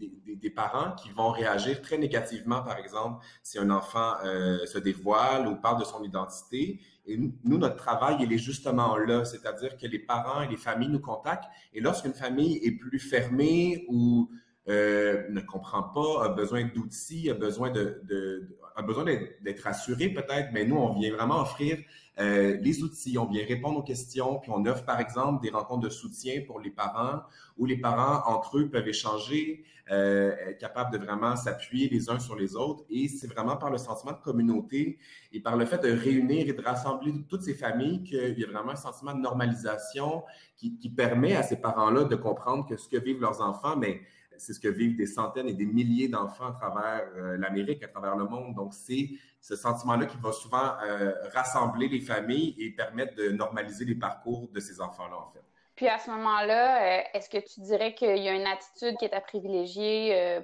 parents 0.57 0.93
qui 0.97 1.11
vont 1.11 1.31
réagir 1.31 1.81
très 1.83 1.99
négativement, 1.99 2.63
par 2.63 2.79
exemple, 2.79 3.25
si 3.45 3.61
un 3.61 3.71
enfant 3.71 4.15
euh, 4.25 4.67
se 4.67 4.79
dévoile 4.79 5.47
ou 5.47 5.55
parle 5.55 5.79
de 5.79 5.85
son 5.85 6.03
identité. 6.03 6.81
Et 7.07 7.17
nous, 7.17 7.59
notre 7.59 7.77
travail, 7.77 8.17
il 8.21 8.33
est 8.33 8.39
justement 8.39 8.97
là, 8.97 9.25
c'est-à-dire 9.25 9.77
que 9.77 9.87
les 9.87 10.01
parents 10.01 10.43
et 10.43 10.49
les 10.49 10.57
familles 10.57 10.89
nous 10.89 11.01
contactent. 11.01 11.49
Et 11.75 11.81
lorsqu'une 11.81 12.15
famille 12.15 12.57
est 12.57 12.73
plus 12.73 12.99
fermée 12.99 13.85
ou 13.89 14.29
ne 14.69 15.41
comprend 15.41 15.83
pas, 15.83 16.25
a 16.25 16.29
besoin 16.29 16.65
d'outils, 16.65 17.31
a 17.31 17.35
besoin 17.35 17.71
de, 17.71 18.01
de, 18.05 18.59
a 18.79 18.83
besoin 18.83 19.05
d'être 19.05 19.63
rassuré 19.63 20.09
peut-être, 20.09 20.51
mais 20.53 20.65
nous, 20.65 20.77
on 20.77 20.95
vient 20.99 21.13
vraiment 21.13 21.41
offrir 21.41 21.79
euh, 22.21 22.57
les 22.61 22.83
outils, 22.83 23.19
on 23.19 23.27
vient 23.27 23.45
répondre 23.47 23.79
aux 23.79 23.83
questions, 23.83 24.39
puis 24.41 24.51
on 24.55 24.65
offre 24.67 24.85
par 24.85 25.01
exemple 25.01 25.43
des 25.43 25.51
rencontres 25.51 25.83
de 25.83 25.89
soutien 25.89 26.43
pour 26.47 26.61
les 26.61 26.71
parents, 26.71 27.23
où 27.57 27.67
les 27.67 27.77
parents 27.77 28.23
entre 28.33 28.59
eux 28.59 28.69
peuvent 28.69 28.89
échanger, 28.89 29.65
euh, 29.91 30.35
être 30.49 30.59
capables 30.59 30.93
de 30.93 31.05
vraiment 31.05 31.35
s'appuyer 31.35 31.89
les 31.89 32.11
uns 32.11 32.19
sur 32.19 32.37
les 32.37 32.55
autres, 32.55 32.85
et 32.91 33.09
c'est 33.09 33.27
vraiment 33.27 33.57
par 33.57 33.71
le 33.71 33.79
sentiment 33.79 34.13
de 34.13 34.23
communauté 34.23 34.99
et 35.33 35.41
par 35.41 35.57
le 35.57 35.65
fait 35.65 35.79
de 35.79 35.91
réunir 35.91 36.49
et 36.49 36.53
de 36.53 36.63
rassembler 36.63 37.15
toutes 37.29 37.43
ces 37.43 37.55
familles 37.55 38.03
qu'il 38.03 38.39
y 38.39 38.45
a 38.45 38.47
vraiment 38.47 38.73
un 38.73 38.77
sentiment 38.77 39.15
de 39.15 39.21
normalisation 39.21 40.25
qui, 40.57 40.77
qui 40.79 40.89
permet 40.89 41.37
à 41.37 41.43
ces 41.43 41.57
parents-là 41.57 42.05
de 42.05 42.17
comprendre 42.17 42.67
que 42.67 42.77
ce 42.77 42.89
que 42.89 42.97
vivent 42.97 43.21
leurs 43.21 43.41
enfants, 43.41 43.77
mais 43.77 44.01
c'est 44.39 44.53
ce 44.53 44.61
que 44.61 44.69
vivent 44.69 44.97
des 44.97 45.07
centaines 45.07 45.49
et 45.49 45.55
des 45.55 45.67
milliers 45.67 46.09
d'enfants 46.09 46.49
à 46.49 46.53
travers 46.53 47.09
euh, 47.17 47.37
l'Amérique, 47.37 47.83
à 47.83 47.89
travers 47.89 48.17
le 48.17 48.25
monde. 48.25 48.55
Donc, 48.55 48.75
c'est 48.75 49.11
ce 49.41 49.57
sentiment-là 49.57 50.07
qui 50.07 50.17
va 50.19 50.33
souvent 50.33 50.75
euh, 50.83 51.13
rassembler 51.35 51.89
les 51.89 52.01
familles 52.01 52.55
et 52.59 52.71
permettre 52.71 53.15
de 53.17 53.31
normaliser 53.31 53.85
les 53.85 53.95
parcours 53.95 54.49
de 54.53 54.61
ces 54.61 54.81
enfants-là, 54.81 55.17
en 55.17 55.31
fait. 55.31 55.43
Puis 55.75 55.87
à 55.87 55.99
ce 55.99 56.11
moment-là, 56.11 56.83
euh, 56.83 57.03
est-ce 57.15 57.31
que 57.31 57.39
tu 57.39 57.61
dirais 57.61 57.95
qu'il 57.95 58.19
y 58.19 58.29
a 58.29 58.33
une 58.33 58.47
attitude 58.47 58.97
qui 58.99 59.05
est 59.05 59.15
à 59.15 59.21
privilégier 59.21 60.41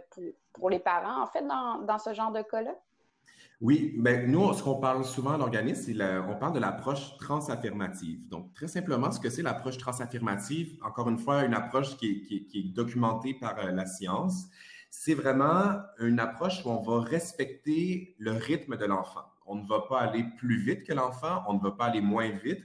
pour, 0.52 0.70
les 0.70 0.78
parents, 0.78 1.22
en 1.22 1.26
fait, 1.26 1.42
dans, 1.42 1.78
dans 1.78 1.98
ce 1.98 2.14
genre 2.14 2.30
de 2.30 2.42
cas-là? 2.42 2.74
Oui, 3.61 3.94
ben 3.99 4.30
nous, 4.30 4.52
ce 4.52 4.62
qu'on 4.62 4.80
parle 4.80 5.04
souvent 5.04 5.34
à 5.34 5.38
l'organisme, 5.38 6.02
on 6.28 6.34
parle 6.34 6.54
de 6.54 6.58
l'approche 6.58 7.16
transaffirmative. 7.18 8.28
Donc, 8.28 8.52
très 8.52 8.66
simplement, 8.66 9.12
ce 9.12 9.20
que 9.20 9.30
c'est 9.30 9.42
l'approche 9.42 9.78
transaffirmative, 9.78 10.76
encore 10.82 11.08
une 11.08 11.18
fois, 11.18 11.44
une 11.44 11.54
approche 11.54 11.96
qui 11.96 12.49
est, 12.52 12.75
documentée 12.75 13.34
par 13.34 13.58
euh, 13.58 13.70
la 13.70 13.87
science, 13.87 14.49
c'est 14.90 15.14
vraiment 15.14 15.80
une 15.99 16.18
approche 16.18 16.64
où 16.64 16.70
on 16.70 16.82
va 16.82 17.00
respecter 17.00 18.16
le 18.18 18.32
rythme 18.32 18.76
de 18.76 18.84
l'enfant. 18.87 19.25
On 19.46 19.56
ne 19.56 19.66
va 19.66 19.82
pas 19.88 20.00
aller 20.00 20.25
plus 20.37 20.61
vite 20.61 20.84
que 20.84 20.92
l'enfant, 20.92 21.42
on 21.46 21.54
ne 21.54 21.61
va 21.61 21.70
pas 21.70 21.87
aller 21.87 22.00
moins 22.00 22.30
vite. 22.30 22.62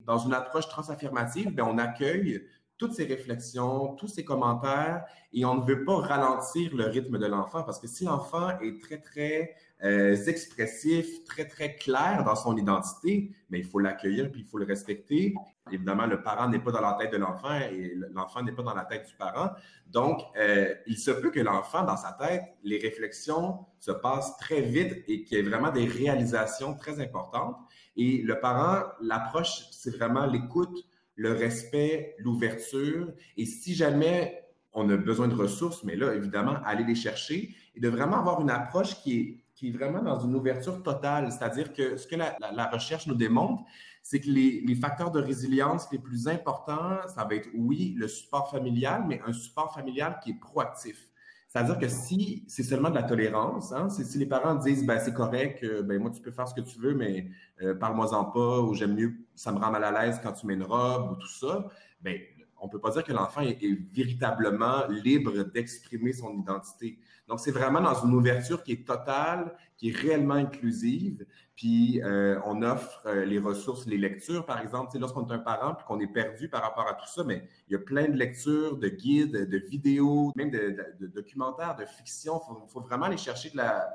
Dans 0.00 0.18
une 0.18 0.34
approche 0.34 0.68
transaffirmative, 0.68 1.54
bien, 1.54 1.64
on 1.64 1.78
accueille 1.78 2.46
toutes 2.78 2.92
ces 2.92 3.04
réflexions, 3.04 3.94
tous 3.94 4.08
ces 4.08 4.24
commentaires, 4.24 5.04
et 5.32 5.44
on 5.44 5.54
ne 5.54 5.66
veut 5.66 5.84
pas 5.84 5.96
ralentir 5.96 6.74
le 6.74 6.84
rythme 6.84 7.18
de 7.18 7.26
l'enfant 7.26 7.62
parce 7.62 7.80
que 7.80 7.86
si 7.86 8.04
l'enfant 8.04 8.58
est 8.60 8.80
très, 8.82 8.98
très 8.98 9.56
euh, 9.84 10.16
expressif, 10.26 11.22
très, 11.24 11.46
très 11.46 11.76
clair 11.76 12.24
dans 12.24 12.34
son 12.34 12.56
identité, 12.56 13.30
mais 13.50 13.58
il 13.58 13.64
faut 13.64 13.78
l'accueillir 13.78 14.30
puis 14.32 14.40
il 14.40 14.46
faut 14.46 14.56
le 14.56 14.64
respecter. 14.64 15.34
Évidemment, 15.70 16.06
le 16.06 16.22
parent 16.22 16.48
n'est 16.48 16.60
pas 16.60 16.72
dans 16.72 16.80
la 16.80 16.94
tête 16.94 17.12
de 17.12 17.18
l'enfant 17.18 17.54
et 17.54 17.94
l'enfant 18.12 18.42
n'est 18.42 18.52
pas 18.52 18.62
dans 18.62 18.74
la 18.74 18.84
tête 18.84 19.06
du 19.06 19.14
parent. 19.16 19.50
Donc, 19.88 20.22
euh, 20.38 20.74
il 20.86 20.98
se 20.98 21.10
peut 21.10 21.30
que 21.30 21.40
l'enfant, 21.40 21.84
dans 21.84 21.98
sa 21.98 22.12
tête, 22.12 22.42
les 22.64 22.78
réflexions 22.78 23.66
se 23.78 23.90
passent 23.90 24.36
très 24.38 24.62
vite 24.62 25.04
et 25.08 25.24
qu'il 25.24 25.36
y 25.36 25.40
ait 25.40 25.44
vraiment 25.44 25.70
des 25.70 25.84
réalisations 25.84 26.74
très 26.74 26.98
importantes. 27.00 27.56
Et 27.96 28.22
le 28.22 28.40
parent, 28.40 28.86
l'approche, 29.02 29.68
c'est 29.72 29.94
vraiment 29.94 30.24
l'écoute, 30.24 30.86
le 31.16 31.32
respect, 31.32 32.14
l'ouverture. 32.18 33.12
Et 33.36 33.44
si 33.44 33.74
jamais 33.74 34.42
on 34.72 34.88
a 34.90 34.96
besoin 34.96 35.28
de 35.28 35.34
ressources, 35.34 35.84
mais 35.84 35.96
là, 35.96 36.14
évidemment, 36.14 36.56
aller 36.64 36.84
les 36.84 36.94
chercher 36.94 37.54
et 37.74 37.80
de 37.80 37.88
vraiment 37.88 38.18
avoir 38.18 38.40
une 38.40 38.50
approche 38.50 39.02
qui 39.02 39.18
est, 39.18 39.45
qui 39.56 39.68
est 39.68 39.72
vraiment 39.72 40.02
dans 40.02 40.20
une 40.20 40.34
ouverture 40.36 40.82
totale. 40.82 41.32
C'est-à-dire 41.32 41.72
que 41.72 41.96
ce 41.96 42.06
que 42.06 42.14
la, 42.14 42.70
recherche 42.70 43.06
nous 43.06 43.14
démontre, 43.14 43.64
c'est 44.02 44.20
que 44.20 44.30
les, 44.30 44.60
les, 44.60 44.74
facteurs 44.76 45.10
de 45.10 45.20
résilience 45.20 45.90
les 45.90 45.98
plus 45.98 46.28
importants, 46.28 46.98
ça 47.08 47.24
va 47.24 47.34
être, 47.34 47.48
oui, 47.54 47.94
le 47.96 48.06
support 48.06 48.50
familial, 48.50 49.04
mais 49.08 49.20
un 49.26 49.32
support 49.32 49.74
familial 49.74 50.20
qui 50.22 50.30
est 50.30 50.38
proactif. 50.38 51.08
C'est-à-dire 51.48 51.78
que 51.78 51.88
si 51.88 52.44
c'est 52.48 52.62
seulement 52.62 52.90
de 52.90 52.96
la 52.96 53.04
tolérance, 53.04 53.72
hein, 53.72 53.88
si 53.88 54.18
les 54.18 54.26
parents 54.26 54.56
disent 54.56 54.84
ben, 54.84 54.98
c'est 54.98 55.14
correct, 55.14 55.62
euh, 55.64 55.82
ben, 55.82 55.98
moi 55.98 56.10
tu 56.10 56.20
peux 56.20 56.30
faire 56.30 56.46
ce 56.46 56.54
que 56.54 56.60
tu 56.60 56.78
veux, 56.78 56.94
mais 56.94 57.30
euh, 57.62 57.74
parle-moi-en 57.74 58.26
pas, 58.26 58.60
ou 58.60 58.74
j'aime 58.74 58.94
mieux, 58.94 59.14
ça 59.34 59.52
me 59.52 59.58
rend 59.58 59.70
mal 59.70 59.82
à 59.82 59.90
l'aise 59.90 60.20
quand 60.22 60.32
tu 60.32 60.46
mets 60.46 60.54
une 60.54 60.64
robe, 60.64 61.12
ou 61.12 61.14
tout 61.16 61.28
ça, 61.28 61.66
ben, 62.02 62.20
on 62.66 62.68
peut 62.68 62.80
pas 62.80 62.90
dire 62.90 63.04
que 63.04 63.12
l'enfant 63.12 63.42
est, 63.42 63.58
véritablement 63.92 64.86
libre 64.88 65.44
d'exprimer 65.44 66.12
son 66.12 66.36
identité. 66.36 66.98
Donc, 67.28 67.40
c'est 67.40 67.52
vraiment 67.52 67.80
dans 67.80 68.04
une 68.04 68.14
ouverture 68.14 68.62
qui 68.62 68.72
est 68.72 68.86
totale, 68.86 69.54
qui 69.76 69.90
est 69.90 69.96
réellement 69.96 70.34
inclusive. 70.34 71.24
Puis, 71.54 72.02
euh, 72.02 72.40
on 72.44 72.62
offre 72.62 73.02
euh, 73.06 73.24
les 73.24 73.38
ressources, 73.38 73.86
les 73.86 73.98
lectures, 73.98 74.44
par 74.44 74.60
exemple. 74.60 74.98
Lorsqu'on 74.98 75.26
est 75.26 75.32
un 75.32 75.38
parent 75.38 75.74
puis 75.74 75.86
qu'on 75.86 76.00
est 76.00 76.12
perdu 76.12 76.48
par 76.48 76.62
rapport 76.62 76.88
à 76.88 76.94
tout 76.94 77.06
ça, 77.06 77.22
mais 77.24 77.48
il 77.68 77.72
y 77.72 77.76
a 77.76 77.78
plein 77.78 78.08
de 78.08 78.16
lectures, 78.16 78.76
de 78.76 78.88
guides, 78.88 79.48
de 79.48 79.58
vidéos, 79.58 80.32
même 80.34 80.50
de, 80.50 80.76
documentaires, 81.06 81.76
de 81.76 81.84
fiction. 81.84 82.40
Il 82.50 82.70
faut, 82.70 82.80
vraiment 82.80 83.06
aller 83.06 83.16
chercher 83.16 83.50
de 83.50 83.58
la, 83.58 83.88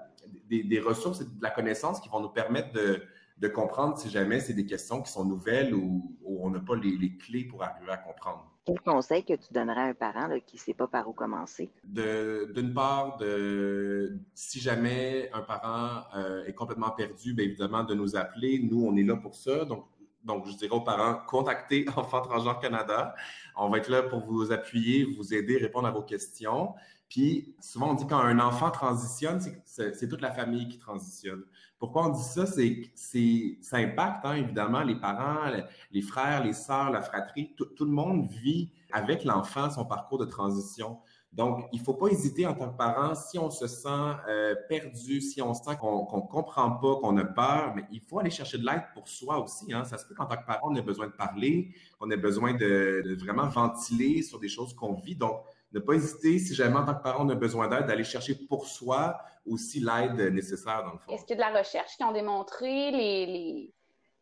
des, 0.49 0.79
ressources 0.79 1.21
et 1.21 1.25
de 1.25 1.41
la 1.41 1.51
connaissance 1.51 1.99
qui 1.99 2.09
vont 2.09 2.21
nous 2.21 2.29
permettre 2.29 2.71
de, 2.71 3.01
de 3.41 3.47
comprendre 3.47 3.97
si 3.97 4.09
jamais 4.09 4.39
c'est 4.39 4.53
des 4.53 4.65
questions 4.65 5.01
qui 5.01 5.11
sont 5.11 5.25
nouvelles 5.25 5.73
ou, 5.73 6.15
on 6.23 6.49
n'a 6.49 6.59
pas 6.59 6.75
les, 6.75 7.17
clés 7.17 7.43
pour 7.43 7.63
arriver 7.63 7.91
à 7.91 7.97
comprendre. 7.97 8.47
Quel 8.65 8.79
conseil 8.81 9.23
que 9.23 9.33
tu 9.33 9.51
donnerais 9.51 9.81
à 9.81 9.85
un 9.85 9.93
parent 9.93 10.29
qui 10.45 10.55
ne 10.55 10.59
sait 10.59 10.73
pas 10.73 10.87
par 10.87 11.09
où 11.09 11.13
commencer? 11.13 11.71
D'une 11.83 12.73
part, 12.73 13.17
de, 13.17 14.19
si 14.35 14.59
jamais 14.59 15.29
un 15.33 15.41
parent 15.41 16.03
euh, 16.15 16.45
est 16.45 16.53
complètement 16.53 16.91
perdu, 16.91 17.33
bien 17.33 17.45
évidemment, 17.45 17.83
de 17.83 17.95
nous 17.95 18.15
appeler. 18.15 18.59
Nous, 18.59 18.85
on 18.85 18.95
est 18.95 19.03
là 19.03 19.15
pour 19.17 19.35
ça. 19.35 19.65
Donc, 19.65 19.85
donc, 20.23 20.47
je 20.47 20.55
dirais 20.55 20.71
aux 20.71 20.81
parents, 20.81 21.19
contactez 21.27 21.85
Enfants 21.95 22.21
Transgenres 22.21 22.59
Canada. 22.59 23.15
On 23.55 23.69
va 23.69 23.77
être 23.77 23.89
là 23.89 24.03
pour 24.03 24.19
vous 24.19 24.51
appuyer, 24.51 25.05
vous 25.17 25.33
aider, 25.33 25.57
répondre 25.57 25.87
à 25.87 25.91
vos 25.91 26.03
questions. 26.03 26.73
Puis, 27.09 27.55
souvent, 27.59 27.91
on 27.91 27.93
dit 27.93 28.07
quand 28.07 28.19
un 28.19 28.39
enfant 28.39 28.71
transitionne, 28.71 29.41
c'est 29.65 30.07
toute 30.07 30.21
la 30.21 30.31
famille 30.31 30.69
qui 30.69 30.79
transitionne. 30.79 31.43
Pourquoi 31.77 32.05
on 32.05 32.09
dit 32.09 32.23
ça? 32.23 32.45
C'est 32.45 32.81
que 32.81 32.87
ça 33.61 33.77
impacte 33.77 34.25
hein, 34.25 34.35
évidemment 34.35 34.81
les 34.81 34.95
parents, 34.95 35.51
les 35.91 36.01
frères, 36.01 36.43
les 36.43 36.53
sœurs, 36.53 36.89
la 36.91 37.01
fratrie. 37.01 37.53
Tout, 37.55 37.85
le 37.85 37.91
monde 37.91 38.29
vit 38.29 38.71
avec 38.93 39.25
l'enfant 39.25 39.69
son 39.69 39.83
parcours 39.83 40.19
de 40.19 40.25
transition. 40.25 40.99
Donc, 41.31 41.65
il 41.71 41.79
ne 41.79 41.85
faut 41.85 41.93
pas 41.93 42.07
hésiter 42.07 42.45
en 42.45 42.53
tant 42.53 42.69
que 42.69 42.77
parent, 42.77 43.15
si 43.15 43.39
on 43.39 43.49
se 43.49 43.65
sent 43.65 43.87
euh, 44.27 44.53
perdu, 44.67 45.21
si 45.21 45.41
on 45.41 45.53
sent 45.53 45.77
qu'on 45.79 46.01
ne 46.01 46.27
comprend 46.27 46.71
pas, 46.71 46.95
qu'on 46.97 47.17
a 47.17 47.23
peur, 47.23 47.73
mais 47.73 47.83
il 47.89 48.01
faut 48.01 48.19
aller 48.19 48.29
chercher 48.29 48.57
de 48.57 48.65
l'aide 48.65 48.83
pour 48.93 49.07
soi 49.07 49.39
aussi. 49.41 49.71
Hein. 49.71 49.85
Ça 49.85 49.97
se 49.97 50.05
peut 50.05 50.13
qu'en 50.13 50.25
tant 50.25 50.35
que 50.35 50.45
parent, 50.45 50.69
on 50.69 50.75
ait 50.75 50.81
besoin 50.81 51.07
de 51.07 51.13
parler, 51.13 51.73
qu'on 51.97 52.11
ait 52.11 52.17
besoin 52.17 52.53
de, 52.53 53.15
vraiment 53.17 53.47
ventiler 53.47 54.23
sur 54.23 54.39
des 54.39 54.49
choses 54.49 54.73
qu'on 54.73 54.93
vit. 54.93 55.15
Donc, 55.15 55.41
ne 55.71 55.79
pas 55.79 55.93
hésiter, 55.93 56.37
si 56.37 56.53
jamais 56.53 56.75
en 56.75 56.83
tant 56.83 56.95
que 56.95 57.03
parent, 57.03 57.25
on 57.25 57.29
a 57.29 57.35
besoin 57.35 57.69
d'aide, 57.69 57.85
d'aller 57.85 58.03
chercher 58.03 58.35
pour 58.35 58.67
soi 58.67 59.17
aussi 59.45 59.79
l'aide 59.79 60.33
nécessaire 60.33 60.83
dans 60.83 60.91
le 60.91 60.99
fond. 60.99 61.13
Est-ce 61.13 61.23
qu'il 61.23 61.37
y 61.37 61.41
a 61.41 61.47
de 61.47 61.53
la 61.53 61.59
recherche 61.59 61.95
qui 61.95 62.03
ont 62.03 62.11
démontré 62.11 62.91
les, 62.91 63.73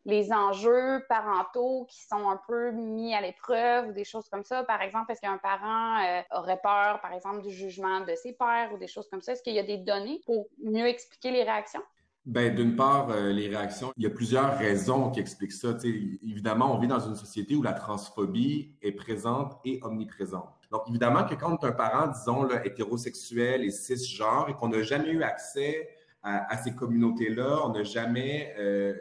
les, 0.04 0.32
enjeux 0.32 1.04
parentaux 1.08 1.86
qui 1.88 2.02
sont 2.02 2.28
un 2.28 2.40
peu 2.46 2.70
mis 2.70 3.14
à 3.14 3.20
l'épreuve 3.20 3.88
ou 3.88 3.92
des 3.92 4.04
choses 4.04 4.28
comme 4.28 4.44
ça? 4.44 4.64
Par 4.64 4.82
exemple, 4.82 5.12
est-ce 5.12 5.20
qu'un 5.20 5.38
parent 5.38 6.02
euh, 6.02 6.22
aurait 6.38 6.60
peur, 6.62 7.00
par 7.00 7.12
exemple, 7.12 7.42
du 7.42 7.50
jugement 7.50 8.00
de 8.00 8.14
ses 8.14 8.32
pères 8.32 8.70
ou 8.72 8.78
des 8.78 8.86
choses 8.86 9.08
comme 9.10 9.22
ça? 9.22 9.32
Est-ce 9.32 9.42
qu'il 9.42 9.54
y 9.54 9.58
a 9.58 9.64
des 9.64 9.78
données 9.78 10.20
pour 10.26 10.46
mieux 10.62 10.86
expliquer 10.86 11.30
les 11.30 11.42
réactions? 11.42 11.82
Ben, 12.26 12.54
d'une 12.54 12.76
part, 12.76 13.10
euh, 13.10 13.32
les 13.32 13.48
réactions, 13.48 13.92
il 13.96 14.04
y 14.04 14.06
a 14.06 14.10
plusieurs 14.10 14.58
raisons 14.58 15.10
qui 15.10 15.20
expliquent 15.20 15.52
ça. 15.52 15.70
évidemment, 15.82 16.74
on 16.74 16.78
vit 16.78 16.86
dans 16.86 17.00
une 17.00 17.16
société 17.16 17.56
où 17.56 17.62
la 17.62 17.72
transphobie 17.72 18.76
est 18.82 18.92
présente 18.92 19.58
et 19.64 19.80
omniprésente. 19.82 20.50
Donc, 20.70 20.82
évidemment 20.88 21.24
que 21.24 21.34
quand 21.34 21.64
un 21.64 21.72
parent, 21.72 22.08
disons, 22.08 22.44
là, 22.44 22.64
hétérosexuel 22.64 23.64
et 23.64 23.70
cisgenre 23.70 24.48
et 24.50 24.54
qu'on 24.54 24.68
n'a 24.68 24.82
jamais 24.82 25.10
eu 25.10 25.22
accès 25.22 25.88
à, 26.22 26.56
ces 26.58 26.74
communautés-là, 26.74 27.62
on 27.64 27.70
n'a 27.70 27.82
jamais 27.82 28.54
euh, 28.58 28.94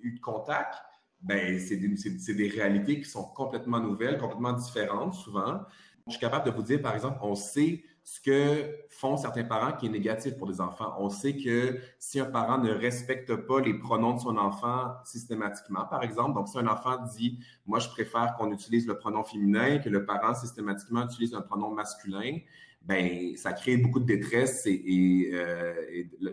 eu 0.00 0.12
de 0.12 0.20
contact, 0.20 0.74
ben, 1.20 1.58
c'est 1.58 1.76
des, 1.76 2.48
réalités 2.48 3.00
qui 3.00 3.08
sont 3.08 3.24
complètement 3.24 3.80
nouvelles, 3.80 4.18
complètement 4.18 4.52
différentes 4.52 5.14
souvent. 5.14 5.60
Je 6.06 6.12
suis 6.12 6.20
capable 6.20 6.46
de 6.46 6.50
vous 6.50 6.62
dire, 6.62 6.80
par 6.80 6.94
exemple, 6.94 7.18
on 7.22 7.34
sait 7.34 7.82
ce 8.02 8.20
que 8.22 8.74
font 8.88 9.18
certains 9.18 9.44
parents 9.44 9.72
qui 9.72 9.86
est 9.86 9.90
négatif 9.90 10.38
pour 10.38 10.46
des 10.46 10.62
enfants. 10.62 10.94
On 10.98 11.10
sait 11.10 11.36
que 11.36 11.78
si 11.98 12.18
un 12.18 12.24
parent 12.24 12.56
ne 12.56 12.70
respecte 12.70 13.34
pas 13.34 13.60
les 13.60 13.74
pronoms 13.74 14.14
de 14.14 14.20
son 14.20 14.38
enfant 14.38 14.94
systématiquement, 15.04 15.84
par 15.84 16.02
exemple, 16.02 16.34
donc 16.34 16.48
si 16.48 16.58
un 16.58 16.66
enfant 16.68 16.96
dit 17.14 17.38
moi 17.66 17.80
je 17.80 17.88
préfère 17.90 18.34
qu'on 18.38 18.50
utilise 18.50 18.86
le 18.86 18.96
pronom 18.96 19.24
féminin 19.24 19.78
que 19.78 19.90
le 19.90 20.06
parent 20.06 20.34
systématiquement 20.34 21.04
utilise 21.04 21.34
un 21.34 21.42
pronom 21.42 21.74
masculin, 21.74 22.38
ben 22.80 23.36
ça 23.36 23.52
crée 23.52 23.76
beaucoup 23.76 24.00
de 24.00 24.06
détresse 24.06 24.62
et, 24.64 25.30
euh, 25.34 25.74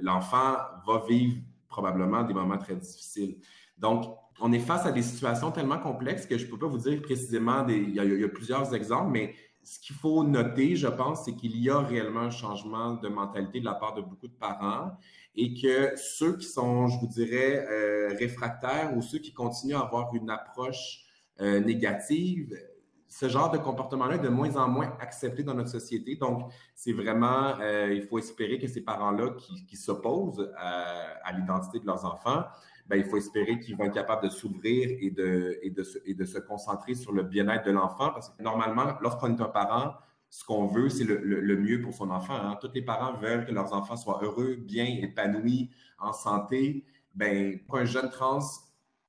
l'enfant 0.01 0.55
va 0.87 1.03
vivre 1.09 1.41
probablement 1.75 2.23
des 2.23 2.33
moments 2.33 2.57
très 2.57 2.75
difficiles. 2.75 3.35
Donc 3.77 4.05
on 4.39 4.53
est 4.53 4.59
face 4.59 4.85
à 4.85 4.91
des 4.91 5.01
situations 5.01 5.51
tellement 5.51 5.79
complexes 5.79 6.25
que 6.25 6.37
je 6.37 6.45
ne 6.45 6.51
peux 6.51 6.57
pas 6.57 6.67
vous 6.67 6.77
dire 6.77 7.01
précisément, 7.01 7.63
des, 7.63 7.75
il, 7.75 7.95
y 7.95 8.23
a 8.23 8.29
plusieurs 8.29 8.73
exemples, 8.73 9.11
mais 9.11 9.35
ce 9.61 9.79
qu'il 9.79 9.95
faut 9.95 10.23
noter, 10.23 10.75
je 10.75 10.87
pense, 10.87 11.25
c'est 11.25 11.35
qu'il 11.35 11.57
y 11.57 11.69
a 11.69 11.79
réellement 11.79 12.21
un 12.21 12.29
changement 12.29 12.93
de 12.93 13.09
mentalité 13.09 13.59
de 13.59 13.65
la 13.65 13.73
part 13.73 13.93
de 13.93 14.01
beaucoup 14.01 14.27
de 14.27 14.39
parents 14.47 14.91
et 15.35 15.53
que 15.53 15.91
ceux 15.97 16.37
qui 16.37 16.45
sont, 16.45 16.87
je 16.87 16.97
vous 16.99 17.07
dirais, 17.07 17.65
euh, 17.69 18.15
réfractaires 18.17 18.95
ou 18.95 19.01
ceux 19.01 19.19
qui 19.19 19.33
continuent 19.33 19.75
à 19.75 19.81
avoir 19.81 20.13
une 20.13 20.29
approche 20.29 21.01
euh, 21.41 21.59
négative, 21.59 22.55
ce 23.07 23.29
genre 23.29 23.51
de 23.51 23.57
comportement-là 23.57 24.15
est 24.15 24.19
de 24.19 24.29
moins 24.29 24.55
en 24.55 24.67
moins 24.67 24.95
accepté 24.99 25.43
dans 25.43 25.53
notre 25.53 25.69
société. 25.69 26.15
Donc, 26.15 26.51
c'est 26.73 26.93
vraiment, 26.93 27.53
euh, 27.59 27.93
il 27.93 28.03
faut 28.03 28.17
espérer 28.17 28.59
que 28.59 28.67
ces 28.67 28.81
parents-là 28.81 29.31
qui, 29.67 29.77
s'opposent 29.77 30.51
à 30.57 31.31
l'identité 31.33 31.79
de 31.79 31.85
leurs 31.85 32.05
enfants 32.05 32.43
ben, 32.87 32.97
il 32.97 33.05
faut 33.05 33.17
espérer 33.17 33.59
qu'ils 33.59 33.75
vont 33.75 33.85
être 33.85 33.93
capables 33.93 34.23
de 34.23 34.29
s'ouvrir 34.29 34.89
et 35.01 35.09
de, 35.09 35.83
se, 35.83 36.39
concentrer 36.39 36.93
sur 36.93 37.11
le 37.11 37.23
bien-être 37.23 37.65
de 37.65 37.71
l'enfant. 37.71 38.11
Parce 38.11 38.29
que 38.29 38.43
normalement, 38.43 38.97
lorsqu'on 39.01 39.35
est 39.35 39.41
un 39.41 39.47
parent, 39.47 39.95
ce 40.29 40.43
qu'on 40.43 40.67
veut, 40.67 40.89
c'est 40.89 41.03
le, 41.03 41.17
le, 41.17 41.57
mieux 41.57 41.81
pour 41.81 41.93
son 41.93 42.11
enfant. 42.11 42.35
Hein. 42.35 42.57
Tous 42.61 42.69
les 42.73 42.83
parents 42.83 43.17
veulent 43.17 43.45
que 43.45 43.51
leurs 43.51 43.73
enfants 43.73 43.95
soient 43.95 44.19
heureux, 44.21 44.55
bien, 44.55 44.85
épanouis, 44.85 45.71
en 45.97 46.13
santé. 46.13 46.85
Ben, 47.15 47.59
pour 47.65 47.77
un 47.77 47.85
jeune 47.85 48.09
trans 48.09 48.41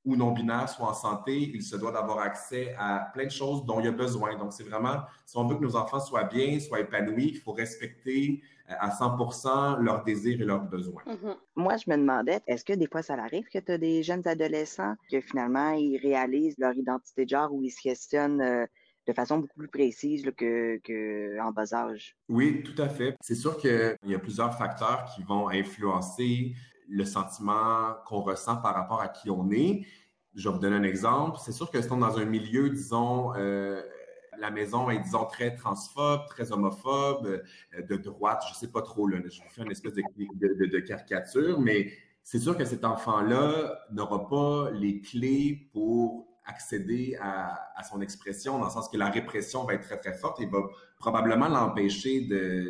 ou 0.07 0.17
non-binaire 0.17 0.69
soit 0.69 0.87
en 0.87 0.95
santé, 0.95 1.37
il 1.37 1.63
se 1.63 1.77
doit 1.77 1.93
d'avoir 1.93 2.21
accès 2.21 2.75
à 2.79 3.11
plein 3.13 3.25
de 3.25 3.31
choses 3.31 3.65
dont 3.67 3.81
il 3.81 3.89
a 3.89 3.91
besoin. 3.91 4.37
Donc, 4.39 4.53
c'est 4.53 4.63
vraiment, 4.63 5.03
si 5.27 5.37
on 5.37 5.47
veut 5.47 5.57
que 5.57 5.63
nos 5.63 5.77
enfants 5.77 6.01
soient 6.01 6.25
bien, 6.25 6.59
soient 6.61 6.81
épanouis, 6.81 7.33
il 7.35 7.39
faut 7.39 7.53
respecter 7.53 8.41
euh, 8.71 8.75
à 8.79 8.91
100% 8.91 9.81
leurs 9.81 10.05
désirs 10.05 10.41
et 10.41 10.45
leurs 10.45 10.63
besoins. 10.63 11.03
Mm-hmm. 11.07 11.37
Moi, 11.57 11.77
je 11.77 11.91
me 11.91 11.97
demandais, 11.97 12.41
est-ce 12.47 12.65
que 12.65 12.73
des 12.73 12.87
fois 12.87 13.03
ça 13.03 13.15
arrive 13.15 13.47
que 13.53 13.59
tu 13.59 13.73
as 13.73 13.79
des 13.79 14.03
jeunes 14.05 14.27
adolescents 14.27 14.95
que 15.11 15.21
finalement 15.21 15.73
ils 15.73 15.99
réalisent 15.99 16.57
leur 16.59 16.75
identité 16.75 17.25
de 17.25 17.31
genre 17.31 17.53
ou 17.53 17.63
ils 17.63 17.71
se 17.71 17.83
questionnent 17.83 18.41
euh, 18.41 18.67
de 19.07 19.13
façon 19.13 19.39
beaucoup 19.39 19.59
plus 19.59 19.69
précise 19.69 20.25
qu'en 20.25 20.79
que 20.83 21.41
en 21.41 21.53
bas 21.53 21.75
âge? 21.75 22.17
Oui, 22.29 22.63
tout 22.63 22.81
à 22.81 22.89
fait. 22.89 23.17
C'est 23.21 23.35
sûr 23.35 23.57
qu'il 23.57 23.97
y 24.05 24.15
a 24.15 24.19
plusieurs 24.19 24.57
facteurs 24.57 25.05
qui 25.15 25.23
vont 25.23 25.49
influencer 25.49 26.55
le 26.89 27.05
sentiment 27.05 27.95
qu'on 28.07 28.21
ressent 28.21 28.57
par 28.57 28.75
rapport 28.75 29.01
à 29.01 29.09
qui 29.09 29.31
on 29.31 29.51
est. 29.51 29.87
Je 30.35 30.49
vais 30.49 30.55
vous 30.55 30.61
donner 30.61 30.77
un 30.77 30.83
exemple. 30.83 31.39
C'est 31.43 31.53
sûr 31.53 31.71
que 31.71 31.81
si 31.81 31.91
on 31.91 31.97
est 31.97 32.01
dans 32.01 32.19
un 32.19 32.25
milieu, 32.25 32.71
disons, 32.71 33.33
euh, 33.37 33.83
la 34.39 34.51
maison 34.51 34.91
est, 34.91 34.99
disons, 34.99 35.25
très 35.25 35.55
transphobe, 35.55 36.27
très 36.29 36.53
homophobe, 36.53 37.43
de 37.79 37.97
droite, 37.97 38.43
je 38.51 38.55
sais 38.55 38.71
pas 38.71 38.83
trop, 38.83 39.07
là, 39.07 39.19
je 39.25 39.41
vous 39.41 39.49
fais 39.49 39.63
une 39.63 39.71
espèce 39.71 39.95
de, 39.95 40.81
caricature, 40.81 41.61
mais 41.61 41.91
c'est 42.23 42.39
sûr 42.39 42.57
que 42.57 42.65
cet 42.65 42.85
enfant-là 42.85 43.79
n'aura 43.93 44.29
pas 44.29 44.71
les 44.73 45.01
clés 45.01 45.69
pour 45.73 46.27
accéder 46.45 47.17
à, 47.21 47.83
son 47.89 48.01
expression, 48.01 48.59
dans 48.59 48.67
le 48.67 48.71
sens 48.71 48.89
que 48.89 48.97
la 48.97 49.11
répression 49.11 49.65
va 49.65 49.75
être 49.75 49.83
très, 49.83 49.99
très 49.99 50.15
forte 50.15 50.41
et 50.41 50.47
va 50.47 50.61
probablement 50.99 51.49
l'empêcher 51.49 52.21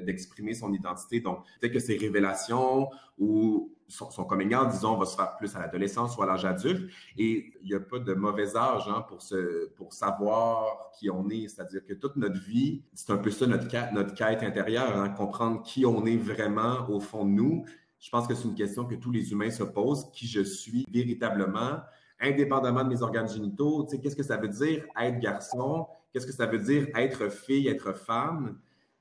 d'exprimer 0.03 0.55
son 0.55 0.73
identité. 0.73 1.21
Donc, 1.21 1.45
peut-être 1.61 1.75
que 1.75 1.79
ces 1.79 1.97
révélations 1.97 2.89
ou 3.19 3.76
son, 3.89 4.11
son 4.11 4.25
coming 4.25 4.55
out, 4.55 4.69
disons, 4.71 4.97
va 4.97 5.07
se 5.07 5.17
faire 5.17 5.37
plus 5.37 5.55
à 5.57 5.61
l'adolescence 5.61 6.17
ou 6.17 6.23
à 6.23 6.27
l'âge 6.27 6.45
adulte. 6.45 6.91
Et 7.17 7.53
il 7.63 7.69
n'y 7.69 7.75
a 7.75 7.81
pas 7.81 7.99
de 7.99 8.15
mauvais 8.15 8.57
âge 8.57 8.85
hein, 8.89 9.05
pour, 9.09 9.93
savoir 9.93 10.91
qui 10.99 11.11
on 11.11 11.29
est. 11.29 11.49
C'est-à-dire 11.49 11.85
que 11.85 11.95
toute 11.95 12.17
notre 12.17 12.41
vie, 12.41 12.83
c'est 12.95 13.11
un 13.13 13.19
peu 13.19 13.31
ça 13.31 13.47
notre 13.47 13.69
quête, 13.69 13.93
notre 13.93 14.15
quête 14.15 14.43
intérieure, 14.43 14.97
hein, 14.97 15.09
comprendre 15.11 15.63
qui 15.63 15.87
on 15.87 16.05
est 16.07 16.17
vraiment 16.17 16.89
au 16.89 17.01
fond 17.01 17.25
de 17.25 17.31
nous. 17.31 17.65
Je 17.99 18.11
pense 18.11 18.27
que 18.27 18.35
c'est 18.35 18.45
une 18.45 18.55
question 18.55 18.85
que 18.85 18.95
tous 18.95 19.11
les 19.11 19.33
humains 19.33 19.51
se 19.51 19.63
posent, 19.63 20.11
qui 20.13 20.27
je 20.27 20.43
suis 20.43 20.85
véritablement 20.91 21.81
indépendamment 22.21 22.85
de 22.85 22.89
mes 22.89 23.03
organes 23.03 23.29
génitaux? 23.29 23.87
Qu'est-ce 23.87 24.17
que 24.17 24.23
ça 24.23 24.37
veut 24.37 24.49
dire 24.49 24.85
être 25.01 25.19
garçon? 25.19 25.87
Qu'est-ce 26.13 26.27
que 26.27 26.33
ça 26.33 26.47
veut 26.47 26.59
dire 26.59 26.89
être 26.95 27.29
fille, 27.31 27.69
être 27.69 27.93
femme? 27.93 28.59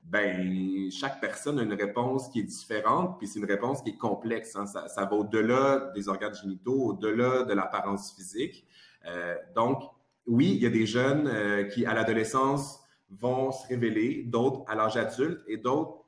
Ben, 0.08 0.88
chaque 0.92 1.20
personne 1.20 1.58
a 1.58 1.62
une 1.64 1.72
réponse 1.72 2.28
qui 2.28 2.38
est 2.38 2.44
différente, 2.44 3.18
puis 3.18 3.26
c'est 3.26 3.40
une 3.40 3.44
réponse 3.44 3.82
qui 3.82 3.90
est 3.90 3.96
complexe. 3.96 4.54
Hein. 4.54 4.66
Ça, 4.66 5.04
va 5.04 5.12
au-delà 5.12 5.90
des 5.96 6.08
organes 6.08 6.34
génitaux, 6.34 6.90
au-delà 6.90 7.42
de 7.42 7.52
l'apparence 7.52 8.14
physique. 8.14 8.64
Euh, 9.04 9.34
donc, 9.56 9.82
oui, 10.28 10.52
il 10.54 10.62
y 10.62 10.66
a 10.66 10.70
des 10.70 10.86
jeunes 10.86 11.26
euh, 11.26 11.64
qui, 11.64 11.86
à 11.86 11.92
l'adolescence, 11.92 12.84
vont 13.10 13.50
se 13.50 13.66
révéler, 13.66 14.22
d'autres 14.22 14.62
à 14.68 14.76
l'âge 14.76 14.96
adulte 14.96 15.42
et 15.48 15.56
d'autres 15.56 16.04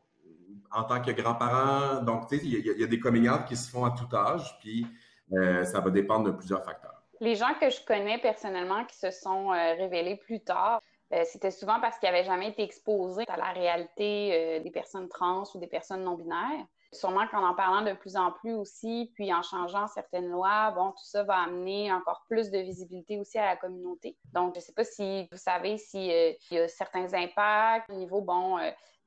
en 0.70 0.84
tant 0.84 1.00
que 1.02 1.10
grands-parents. 1.10 2.00
Donc, 2.02 2.28
tu 2.28 2.38
sais, 2.38 2.44
il 2.44 2.78
y, 2.78 2.84
a 2.84 2.86
des 2.86 3.00
coming 3.00 3.28
qui 3.48 3.56
se 3.56 3.68
font 3.68 3.84
à 3.84 3.90
tout 3.90 4.14
âge, 4.14 4.58
puis 4.60 4.86
euh, 5.32 5.64
ça 5.64 5.80
va 5.80 5.90
dépendre 5.90 6.26
de 6.26 6.30
plusieurs 6.30 6.64
facteurs. 6.64 7.02
Les 7.20 7.34
gens 7.34 7.54
que 7.60 7.68
je 7.68 7.84
connais 7.84 8.18
personnellement 8.18 8.84
qui 8.84 8.96
se 8.96 9.10
sont 9.10 9.48
révélés 9.48 10.16
plus 10.16 10.40
tard, 10.40 10.80
euh, 11.12 11.22
c'était 11.24 11.50
souvent 11.50 11.80
parce 11.80 11.98
qu'ils 11.98 12.10
n'avaient 12.10 12.24
jamais 12.24 12.48
été 12.48 12.62
exposés 12.62 13.24
à 13.28 13.36
la 13.36 13.52
réalité 13.52 14.30
euh, 14.32 14.60
des 14.60 14.70
personnes 14.70 15.08
trans 15.08 15.44
ou 15.54 15.58
des 15.58 15.66
personnes 15.66 16.04
non 16.04 16.14
binaires. 16.14 16.66
Sûrement 16.92 17.26
qu'en 17.28 17.46
en 17.46 17.54
parlant 17.54 17.82
de 17.82 17.92
plus 17.92 18.16
en 18.16 18.32
plus 18.32 18.54
aussi, 18.54 19.12
puis 19.14 19.32
en 19.34 19.42
changeant 19.42 19.86
certaines 19.88 20.30
lois, 20.30 20.70
bon, 20.70 20.90
tout 20.92 21.04
ça 21.04 21.22
va 21.22 21.36
amener 21.36 21.92
encore 21.92 22.24
plus 22.28 22.50
de 22.50 22.58
visibilité 22.58 23.18
aussi 23.18 23.38
à 23.38 23.44
la 23.44 23.56
communauté. 23.56 24.16
Donc, 24.32 24.54
je 24.54 24.60
ne 24.60 24.64
sais 24.64 24.72
pas 24.72 24.84
si 24.84 25.28
vous 25.30 25.36
savez 25.36 25.76
s'il 25.76 26.36
y 26.50 26.58
a 26.58 26.68
certains 26.68 27.12
impacts 27.12 27.90
au 27.90 27.94
niveau, 27.94 28.22
bon, 28.22 28.58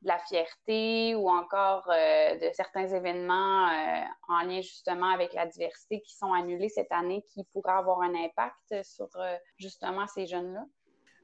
de 0.01 0.07
la 0.07 0.17
fierté 0.17 1.15
ou 1.15 1.29
encore 1.29 1.87
euh, 1.89 2.35
de 2.35 2.49
certains 2.53 2.87
événements 2.87 3.67
euh, 3.67 4.03
en 4.29 4.41
lien 4.41 4.61
justement 4.61 5.09
avec 5.09 5.33
la 5.33 5.45
diversité 5.45 6.01
qui 6.01 6.15
sont 6.15 6.33
annulés 6.33 6.69
cette 6.69 6.91
année 6.91 7.23
qui 7.33 7.43
pourraient 7.53 7.73
avoir 7.73 8.01
un 8.01 8.15
impact 8.15 8.83
sur 8.83 9.09
euh, 9.15 9.37
justement 9.57 10.07
ces 10.07 10.25
jeunes-là? 10.25 10.65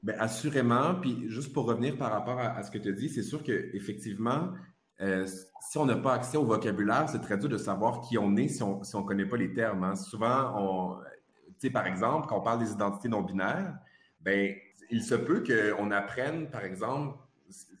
Bien, 0.02 0.14
assurément. 0.18 0.94
Puis 0.94 1.28
juste 1.28 1.52
pour 1.52 1.66
revenir 1.66 1.96
par 1.96 2.12
rapport 2.12 2.38
à, 2.38 2.62
ce 2.62 2.70
que 2.70 2.78
tu 2.78 2.92
dit, 2.92 3.08
c'est 3.08 3.22
sûr 3.22 3.42
qu'effectivement, 3.42 4.50
si 4.98 5.78
on 5.78 5.86
n'a 5.86 5.96
pas 5.96 6.14
accès 6.14 6.36
au 6.36 6.44
vocabulaire, 6.44 7.08
c'est 7.08 7.20
très 7.20 7.38
dur 7.38 7.48
de 7.48 7.58
savoir 7.58 8.00
qui 8.00 8.18
on 8.18 8.36
est 8.36 8.48
si 8.48 8.62
on 8.62 8.80
ne 8.80 8.84
si 8.84 8.96
on 8.96 9.02
connaît 9.02 9.26
pas 9.26 9.36
les 9.36 9.52
termes. 9.52 9.84
Hein. 9.84 9.94
Souvent, 9.96 10.54
on, 10.56 11.70
par 11.70 11.86
exemple, 11.86 12.26
quand 12.28 12.38
on 12.38 12.42
parle 12.42 12.60
des 12.60 12.72
identités 12.72 13.08
non 13.08 13.22
binaires, 13.22 13.74
ben 14.20 14.54
il 14.90 15.02
se 15.02 15.14
peut 15.14 15.42
qu'on 15.42 15.90
apprenne, 15.90 16.48
par 16.50 16.64
exemple, 16.64 17.18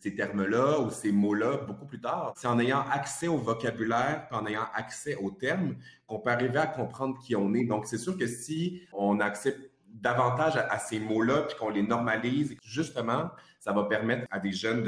ces 0.00 0.14
termes-là 0.14 0.80
ou 0.80 0.90
ces 0.90 1.12
mots-là 1.12 1.58
beaucoup 1.58 1.86
plus 1.86 2.00
tard. 2.00 2.32
C'est 2.36 2.46
en 2.46 2.58
ayant 2.58 2.84
accès 2.90 3.28
au 3.28 3.36
vocabulaire, 3.36 4.26
en 4.30 4.46
ayant 4.46 4.66
accès 4.74 5.16
aux 5.16 5.30
termes, 5.30 5.76
qu'on 6.06 6.20
peut 6.20 6.30
arriver 6.30 6.58
à 6.58 6.66
comprendre 6.66 7.18
qui 7.18 7.36
on 7.36 7.52
est. 7.54 7.64
Donc, 7.64 7.86
c'est 7.86 7.98
sûr 7.98 8.16
que 8.16 8.26
si 8.26 8.82
on 8.92 9.20
accepte 9.20 9.67
davantage 9.88 10.56
à, 10.56 10.78
ces 10.78 11.00
mots-là, 11.00 11.42
puis 11.42 11.56
qu'on 11.56 11.70
les 11.70 11.82
normalise, 11.82 12.56
justement, 12.62 13.30
ça 13.58 13.72
va 13.72 13.84
permettre 13.84 14.26
à 14.30 14.38
des 14.38 14.52
jeunes 14.52 14.84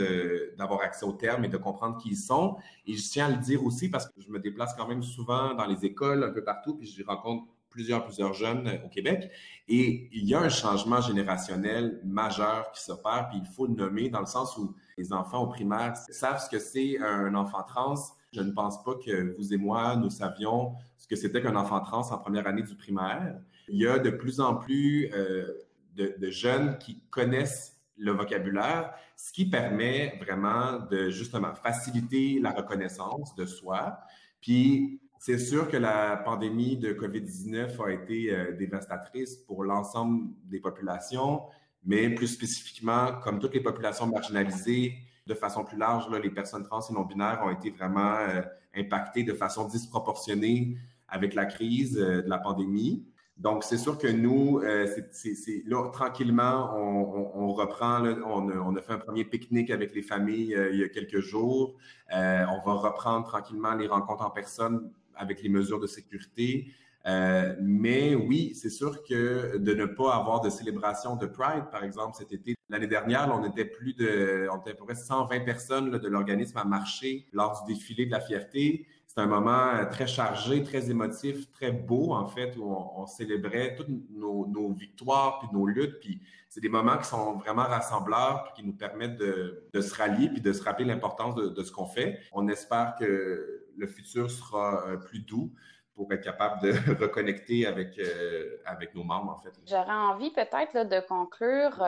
d'avoir 0.56 0.82
accès 0.82 1.04
aux 1.04 1.12
termes 1.12 1.44
et 1.44 1.48
de 1.48 1.56
comprendre 1.56 1.98
qui 1.98 2.10
ils 2.10 2.16
sont. 2.16 2.56
Et 2.86 2.94
je 2.94 3.08
tiens 3.08 3.26
à 3.26 3.30
le 3.30 3.38
dire 3.38 3.64
aussi 3.64 3.88
parce 3.88 4.06
que 4.06 4.20
je 4.20 4.30
me 4.30 4.38
déplace 4.38 4.74
quand 4.74 4.86
même 4.86 5.02
souvent 5.02 5.54
dans 5.54 5.66
les 5.66 5.84
écoles, 5.84 6.22
un 6.22 6.30
peu 6.30 6.44
partout, 6.44 6.76
puis 6.76 6.86
je 6.86 7.04
rencontre 7.04 7.46
plusieurs, 7.70 8.04
plusieurs 8.04 8.34
jeunes 8.34 8.80
au 8.84 8.88
Québec. 8.88 9.30
Et 9.68 10.08
il 10.12 10.24
y 10.24 10.34
a 10.34 10.40
un 10.40 10.48
changement 10.48 11.00
générationnel 11.00 12.00
majeur 12.04 12.70
qui 12.72 12.82
s'opère, 12.82 13.28
puis 13.30 13.38
il 13.38 13.46
faut 13.46 13.66
le 13.66 13.74
nommer 13.74 14.10
dans 14.10 14.20
le 14.20 14.26
sens 14.26 14.56
où 14.56 14.74
les 14.98 15.12
enfants 15.12 15.44
au 15.44 15.46
primaire 15.46 15.96
savent 15.96 16.42
ce 16.42 16.50
que 16.50 16.58
c'est 16.58 16.98
un 16.98 17.34
enfant 17.34 17.62
trans. 17.62 17.94
Je 18.32 18.42
ne 18.42 18.52
pense 18.52 18.82
pas 18.84 18.94
que 18.94 19.34
vous 19.36 19.54
et 19.54 19.56
moi, 19.56 19.96
nous 19.96 20.10
savions 20.10 20.74
ce 20.98 21.08
que 21.08 21.16
c'était 21.16 21.42
qu'un 21.42 21.56
enfant 21.56 21.80
trans 21.80 22.12
en 22.12 22.18
première 22.18 22.46
année 22.46 22.62
du 22.62 22.76
primaire. 22.76 23.40
Il 23.72 23.78
y 23.78 23.86
a 23.86 24.00
de 24.00 24.10
plus 24.10 24.40
en 24.40 24.56
plus 24.56 25.08
euh, 25.14 25.46
de, 25.94 26.30
jeunes 26.30 26.76
qui 26.78 27.00
connaissent 27.10 27.78
le 27.96 28.10
vocabulaire, 28.10 28.92
ce 29.16 29.32
qui 29.32 29.48
permet 29.48 30.18
vraiment 30.20 30.80
de 30.90 31.10
justement 31.10 31.54
faciliter 31.54 32.40
la 32.40 32.50
reconnaissance 32.50 33.34
de 33.36 33.46
soi. 33.46 34.00
Puis 34.40 35.00
c'est 35.20 35.38
sûr 35.38 35.68
que 35.68 35.76
la 35.76 36.16
pandémie 36.16 36.78
de 36.78 36.92
COVID-19 36.92 37.80
a 37.84 37.92
été 37.92 38.34
euh, 38.34 38.52
dévastatrice 38.56 39.36
pour 39.36 39.62
l'ensemble 39.62 40.30
des 40.44 40.58
populations, 40.58 41.42
mais 41.84 42.10
plus 42.10 42.28
spécifiquement, 42.28 43.20
comme 43.22 43.38
toutes 43.38 43.54
les 43.54 43.62
populations 43.62 44.06
marginalisées, 44.06 44.94
de 45.26 45.34
façon 45.34 45.62
plus 45.62 45.78
large, 45.78 46.10
les 46.10 46.30
personnes 46.30 46.64
trans 46.64 46.80
et 46.80 46.92
non-binaires 46.92 47.42
ont 47.44 47.50
été 47.50 47.70
vraiment 47.70 48.16
euh, 48.16 48.42
impactées 48.74 49.22
de 49.22 49.34
façon 49.34 49.68
disproportionnée 49.68 50.76
avec 51.06 51.34
la 51.34 51.46
crise 51.46 51.92
de 51.92 52.24
la 52.26 52.38
pandémie. 52.38 53.04
Donc, 53.40 53.64
c'est 53.64 53.78
sûr 53.78 53.98
que 53.98 54.06
nous, 54.06 54.60
là, 54.60 55.90
tranquillement, 55.92 56.76
on, 56.76 57.52
reprend, 57.52 58.04
on, 58.04 58.76
a, 58.76 58.82
fait 58.82 58.92
un 58.92 58.98
premier 58.98 59.24
pique-nique 59.24 59.70
avec 59.70 59.94
les 59.94 60.02
familles 60.02 60.56
il 60.72 60.78
y 60.78 60.84
a 60.84 60.88
quelques 60.88 61.20
jours. 61.20 61.74
on 62.12 62.60
va 62.64 62.72
reprendre 62.74 63.26
tranquillement 63.26 63.74
les 63.74 63.86
rencontres 63.86 64.24
en 64.24 64.30
personne 64.30 64.92
avec 65.14 65.42
les 65.42 65.48
mesures 65.48 65.80
de 65.80 65.86
sécurité. 65.86 66.72
Euh, 67.06 67.54
mais 67.60 68.14
oui, 68.14 68.52
c'est 68.54 68.70
sûr 68.70 69.02
que 69.02 69.56
de 69.56 69.74
ne 69.74 69.86
pas 69.86 70.14
avoir 70.14 70.40
de 70.40 70.50
célébration 70.50 71.16
de 71.16 71.26
Pride, 71.26 71.64
par 71.70 71.82
exemple, 71.82 72.16
cet 72.16 72.32
été, 72.32 72.54
l'année 72.68 72.86
dernière, 72.86 73.30
on 73.32 73.44
était 73.48 73.64
plus 73.64 73.94
de, 73.94 74.48
on 74.52 74.60
était 74.60 74.72
à 74.72 74.74
peu 74.74 74.84
près 74.84 74.94
120 74.94 75.40
personnes 75.40 75.90
de 75.90 76.08
l'organisme 76.08 76.58
à 76.58 76.64
marcher 76.64 77.26
lors 77.32 77.64
du 77.64 77.74
défilé 77.74 78.06
de 78.06 78.10
la 78.10 78.20
fierté. 78.20 78.86
C'est 79.12 79.22
un 79.22 79.26
moment 79.26 79.74
euh, 79.74 79.86
très 79.86 80.06
chargé, 80.06 80.62
très 80.62 80.88
émotif, 80.88 81.50
très 81.50 81.72
beau, 81.72 82.12
en 82.12 82.28
fait, 82.28 82.56
où 82.56 82.72
on, 82.72 83.06
célébrait 83.06 83.74
toutes 83.74 83.88
nos, 84.08 84.72
victoires 84.72 85.40
puis 85.40 85.48
nos 85.52 85.66
luttes. 85.66 85.98
Puis 85.98 86.22
c'est 86.48 86.60
des 86.60 86.68
moments 86.68 86.96
qui 86.96 87.06
sont 87.06 87.32
vraiment 87.38 87.64
rassembleurs 87.64 88.44
puis 88.44 88.52
qui 88.62 88.68
nous 88.68 88.76
permettent 88.76 89.16
de, 89.16 89.80
se 89.80 89.94
rallier 89.96 90.28
puis 90.28 90.40
de 90.40 90.52
se 90.52 90.62
rappeler 90.62 90.84
l'importance 90.84 91.34
de, 91.34 91.62
ce 91.64 91.72
qu'on 91.72 91.86
fait. 91.86 92.20
On 92.30 92.46
espère 92.46 92.94
que 93.00 93.66
le 93.76 93.86
futur 93.88 94.30
sera 94.30 94.86
euh, 94.86 94.96
plus 94.96 95.18
doux 95.18 95.52
pour 95.96 96.12
être 96.12 96.22
capable 96.22 96.62
de 96.62 96.70
reconnecter 97.00 97.66
avec, 97.66 97.98
euh, 97.98 98.58
avec 98.64 98.94
nos 98.94 99.02
membres, 99.02 99.32
en 99.32 99.38
fait. 99.38 99.50
J'aurais 99.66 99.90
envie 99.90 100.30
peut-être 100.30 100.88
de 100.88 101.00
conclure 101.00 101.84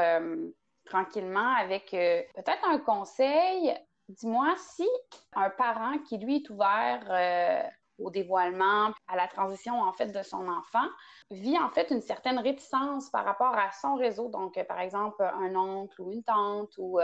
tranquillement 0.86 1.54
avec 1.54 1.92
peut-être 1.92 2.68
un 2.68 2.78
conseil. 2.78 3.72
Dis-moi 4.12 4.54
si 4.58 4.88
un 5.34 5.50
parent 5.50 5.98
qui, 6.08 6.18
lui, 6.18 6.36
est 6.36 6.50
ouvert 6.50 7.70
au 7.98 8.10
dévoilement, 8.10 8.90
à 9.06 9.16
la 9.16 9.28
transition 9.28 9.80
en 9.80 9.92
fait 9.92 10.06
de 10.06 10.22
son 10.22 10.48
enfant, 10.48 10.88
vit 11.30 11.58
en 11.58 11.70
fait 11.70 11.90
une 11.90 12.00
certaine 12.00 12.38
réticence 12.38 13.10
par 13.10 13.24
rapport 13.24 13.54
à 13.54 13.70
son 13.72 13.94
réseau. 13.94 14.28
Donc, 14.28 14.60
par 14.66 14.80
exemple, 14.80 15.22
un 15.22 15.54
oncle 15.54 16.00
ou 16.00 16.10
une 16.12 16.24
tante 16.24 16.72
ou 16.78 16.98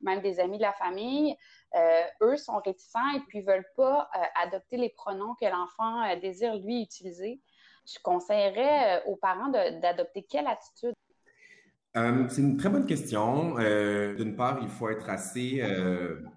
même 0.00 0.20
des 0.20 0.40
amis 0.40 0.56
de 0.56 0.62
la 0.62 0.72
famille 0.72 1.36
euh, 1.76 2.02
eux 2.22 2.36
sont 2.36 2.58
réticents 2.58 3.10
et 3.14 3.20
puis 3.20 3.42
veulent 3.42 3.68
pas 3.76 4.10
euh, 4.16 4.22
adopter 4.34 4.76
les 4.76 4.90
pronoms 4.90 5.34
que 5.40 5.46
l'enfant 5.46 6.02
euh, 6.02 6.16
désire 6.16 6.56
lui 6.56 6.82
utiliser. 6.82 7.40
Je 7.86 7.98
conseillerais 8.02 9.04
aux 9.06 9.16
parents 9.16 9.48
d'adopter 9.48 10.24
quelle 10.24 10.46
attitude? 10.46 10.94
C'est 11.94 12.40
une 12.40 12.56
très 12.56 12.68
bonne 12.68 12.86
question. 12.86 13.56
D'une 14.16 14.36
part, 14.36 14.60
il 14.62 14.68
faut 14.68 14.88
être 14.88 15.08
assez 15.10 15.62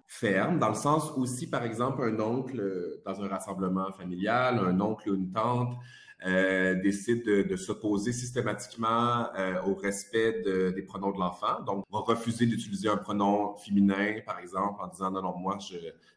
ferme, 0.08 0.60
dans 0.60 0.70
le 0.70 0.76
sens 0.76 1.14
où 1.16 1.26
si, 1.26 1.50
par 1.50 1.64
exemple, 1.64 2.04
un 2.04 2.20
oncle 2.20 3.02
dans 3.06 3.22
un 3.22 3.28
rassemblement 3.28 3.92
familial, 3.94 4.60
un 4.60 4.80
oncle 4.80 5.10
ou 5.10 5.16
une 5.16 5.32
tante 5.32 5.78
euh, 6.26 6.76
décide 6.76 7.26
de, 7.26 7.56
s'opposer 7.58 8.14
systématiquement 8.14 9.28
euh, 9.36 9.62
au 9.64 9.76
respect 9.76 10.42
des 10.74 10.82
pronoms 10.84 11.12
de 11.12 11.20
l'enfant. 11.20 11.62
Donc, 11.66 11.84
va 11.92 12.00
refuser 12.00 12.46
d'utiliser 12.46 12.88
un 12.88 12.96
pronom 12.96 13.58
féminin, 13.58 14.22
par 14.26 14.40
exemple, 14.40 14.82
en 14.82 14.88
disant 14.88 15.12
non, 15.12 15.22
non, 15.22 15.38
moi, 15.38 15.58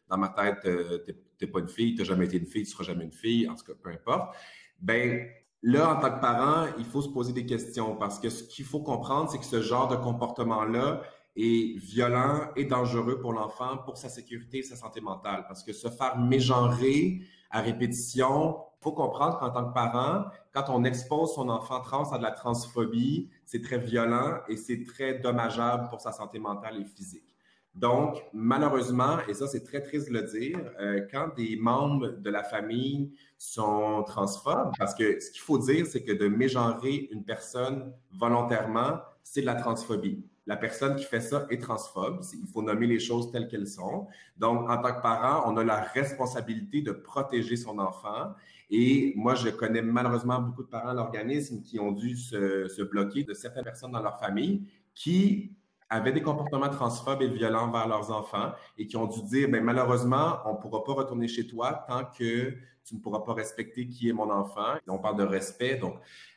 dans 0.09 0.17
ma 0.17 0.29
tête, 0.29 0.65
euh, 0.65 0.99
n'es 1.41 1.47
pas 1.47 1.59
une 1.59 1.67
fille, 1.67 1.93
tu 1.93 2.01
n'as 2.01 2.07
jamais 2.07 2.25
été 2.25 2.37
une 2.37 2.45
fille, 2.45 2.63
tu 2.63 2.71
seras 2.71 2.85
jamais 2.85 3.03
une 3.03 3.11
fille, 3.11 3.49
en 3.49 3.55
tout 3.55 3.65
cas, 3.65 3.73
peu 3.83 3.89
importe. 3.89 4.33
Ben, 4.79 5.27
là, 5.61 5.95
en 5.95 5.99
tant 5.99 6.11
que 6.11 6.21
parent, 6.21 6.67
il 6.77 6.85
faut 6.85 7.01
se 7.01 7.09
poser 7.09 7.33
des 7.33 7.45
questions 7.45 7.95
parce 7.95 8.19
que 8.19 8.29
ce 8.29 8.43
qu'il 8.43 8.65
faut 8.65 8.81
comprendre, 8.81 9.29
c'est 9.29 9.39
que 9.39 9.45
ce 9.45 9.61
genre 9.61 9.87
de 9.87 9.95
comportement-là 9.95 11.01
est 11.35 11.77
violent 11.77 12.49
et 12.55 12.65
dangereux 12.65 13.19
pour 13.19 13.33
l'enfant, 13.33 13.77
pour 13.77 13.97
sa 13.97 14.09
sécurité 14.09 14.59
et 14.59 14.63
sa 14.63 14.75
santé 14.75 15.01
mentale. 15.01 15.45
Parce 15.47 15.63
que 15.63 15.73
se 15.73 15.89
faire 15.89 16.17
mégenrer 16.17 17.21
à 17.51 17.61
répétition, 17.61 18.57
faut 18.81 18.91
comprendre 18.91 19.37
qu'en 19.39 19.49
tant 19.49 19.67
que 19.67 19.73
parent, 19.73 20.25
quand 20.53 20.65
on 20.69 20.83
expose 20.83 21.33
son 21.33 21.49
enfant 21.49 21.81
trans 21.81 22.11
à 22.11 22.17
de 22.17 22.23
la 22.23 22.31
transphobie, 22.31 23.29
c'est 23.45 23.61
très 23.61 23.77
violent 23.77 24.39
et 24.47 24.57
c'est 24.57 24.83
très 24.83 25.19
dommageable 25.19 25.89
pour 25.89 26.01
sa 26.01 26.11
santé 26.11 26.39
mentale 26.39 26.81
et 26.81 26.85
physique. 26.85 27.36
Donc, 27.77 28.23
malheureusement, 28.33 29.19
et 29.27 29.35
ça 29.35 29.45
c'est 29.45 29.63
très 29.63 29.81
triste 29.81 30.09
de 30.09 30.13
le 30.13 30.23
dire, 30.23 30.59
euh, 30.79 31.01
quand 31.11 31.35
des 31.35 31.55
membres 31.57 32.07
de 32.07 32.29
la 32.31 32.43
famille 32.43 33.11
sont 33.37 34.03
transphobes, 34.07 34.71
parce 34.79 34.95
que 34.95 35.19
ce 35.19 35.29
qu'il 35.29 35.41
faut 35.41 35.59
dire, 35.59 35.85
c'est 35.85 36.01
que 36.01 36.11
de 36.11 36.27
mégenrer 36.27 37.07
une 37.11 37.23
personne 37.23 37.93
volontairement, 38.11 38.99
c'est 39.21 39.41
de 39.41 39.45
la 39.45 39.53
transphobie. 39.53 40.25
La 40.47 40.57
personne 40.57 40.95
qui 40.95 41.03
fait 41.03 41.21
ça 41.21 41.45
est 41.51 41.61
transphobe. 41.61 42.23
Il 42.33 42.47
faut 42.47 42.63
nommer 42.63 42.87
les 42.87 42.99
choses 42.99 43.31
telles 43.31 43.47
qu'elles 43.47 43.67
sont. 43.67 44.07
Donc, 44.37 44.67
en 44.69 44.81
tant 44.81 44.95
que 44.95 45.01
parent, 45.03 45.43
on 45.45 45.55
a 45.57 45.63
la 45.63 45.81
responsabilité 45.81 46.81
de 46.81 46.93
protéger 46.93 47.57
son 47.57 47.77
enfant. 47.77 48.33
Et 48.71 49.13
moi, 49.17 49.35
je 49.35 49.49
connais 49.49 49.83
malheureusement 49.83 50.41
beaucoup 50.41 50.63
de 50.63 50.69
parents 50.69 50.89
à 50.89 50.93
l'organisme 50.95 51.61
qui 51.61 51.79
ont 51.79 51.91
dû 51.91 52.15
se, 52.15 52.67
se 52.69 52.81
bloquer 52.81 53.23
de 53.23 53.33
certaines 53.33 53.65
personnes 53.65 53.91
dans 53.91 54.01
leur 54.01 54.17
famille 54.19 54.65
qui 54.95 55.51
avaient 55.89 56.11
des 56.11 56.21
comportements 56.21 56.69
transphobes 56.69 57.21
et 57.21 57.27
violents 57.27 57.71
vers 57.71 57.87
leurs 57.87 58.11
enfants 58.11 58.51
et 58.77 58.87
qui 58.87 58.97
ont 58.97 59.07
dû 59.07 59.21
dire, 59.23 59.49
ben, 59.49 59.63
malheureusement, 59.63 60.39
on 60.45 60.53
ne 60.53 60.57
pourra 60.57 60.83
pas 60.83 60.93
retourner 60.93 61.27
chez 61.27 61.47
toi 61.47 61.85
tant 61.87 62.03
que 62.05 62.53
tu 62.83 62.95
ne 62.95 62.99
pourras 62.99 63.19
pas 63.19 63.33
respecter 63.33 63.87
qui 63.87 64.09
est 64.09 64.13
mon 64.13 64.29
enfant. 64.31 64.75
On 64.87 64.99
parle 64.99 65.17
de 65.17 65.23
respect, 65.23 65.75
donc 65.75 65.95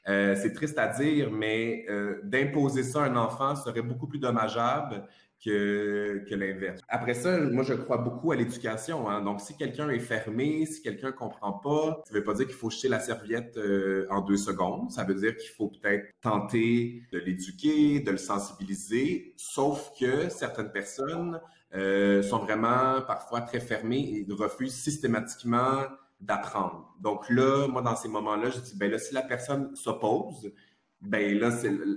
euh, 0.08 0.34
c'est 0.34 0.52
triste 0.52 0.78
à 0.78 0.88
dire, 0.88 1.30
mais 1.30 1.84
euh, 1.88 2.20
d'imposer 2.24 2.82
ça 2.82 3.04
à 3.04 3.06
un 3.06 3.16
enfant 3.16 3.54
serait 3.54 3.82
beaucoup 3.82 4.08
plus 4.08 4.18
dommageable 4.18 5.06
que, 5.44 6.24
l'inverse. 6.30 6.80
Après 6.88 7.14
ça, 7.14 7.38
moi, 7.38 7.64
je 7.64 7.74
crois 7.74 7.98
beaucoup 7.98 8.32
à 8.32 8.36
l'éducation. 8.36 9.08
Hein. 9.08 9.22
Donc, 9.22 9.40
si 9.40 9.56
quelqu'un 9.56 9.88
est 9.90 9.98
fermé, 9.98 10.66
si 10.66 10.82
quelqu'un 10.82 11.12
comprend 11.12 11.52
pas, 11.52 12.02
ça 12.06 12.14
veut 12.14 12.24
pas 12.24 12.34
dire 12.34 12.46
qu'il 12.46 12.54
faut 12.54 12.70
jeter 12.70 12.88
la 12.88 13.00
serviette 13.00 13.56
euh, 13.56 14.06
en 14.10 14.20
deux 14.20 14.36
secondes. 14.36 14.90
Ça 14.90 15.04
veut 15.04 15.14
dire 15.14 15.36
qu'il 15.36 15.50
faut 15.50 15.68
peut-être 15.68 16.06
tenter 16.20 17.02
de 17.12 17.18
l'éduquer, 17.18 18.00
de 18.00 18.10
le 18.10 18.18
sensibiliser, 18.18 19.34
sauf 19.36 19.92
que 19.98 20.28
certaines 20.28 20.70
personnes 20.70 21.40
euh, 21.74 22.22
sont 22.22 22.38
vraiment 22.38 23.00
parfois 23.02 23.40
très 23.42 23.60
fermées 23.60 24.24
et 24.28 24.32
refusent 24.32 24.74
systématiquement 24.74 25.84
d'apprendre. 26.20 26.94
Donc 27.00 27.28
là, 27.30 27.66
moi, 27.68 27.82
dans 27.82 27.96
ces 27.96 28.08
moments-là, 28.08 28.50
je 28.50 28.60
dis, 28.60 28.76
ben 28.76 28.90
là, 28.90 28.98
si 28.98 29.14
la 29.14 29.22
personne 29.22 29.74
s'oppose, 29.74 30.52
ben 31.00 31.38
là, 31.38 31.50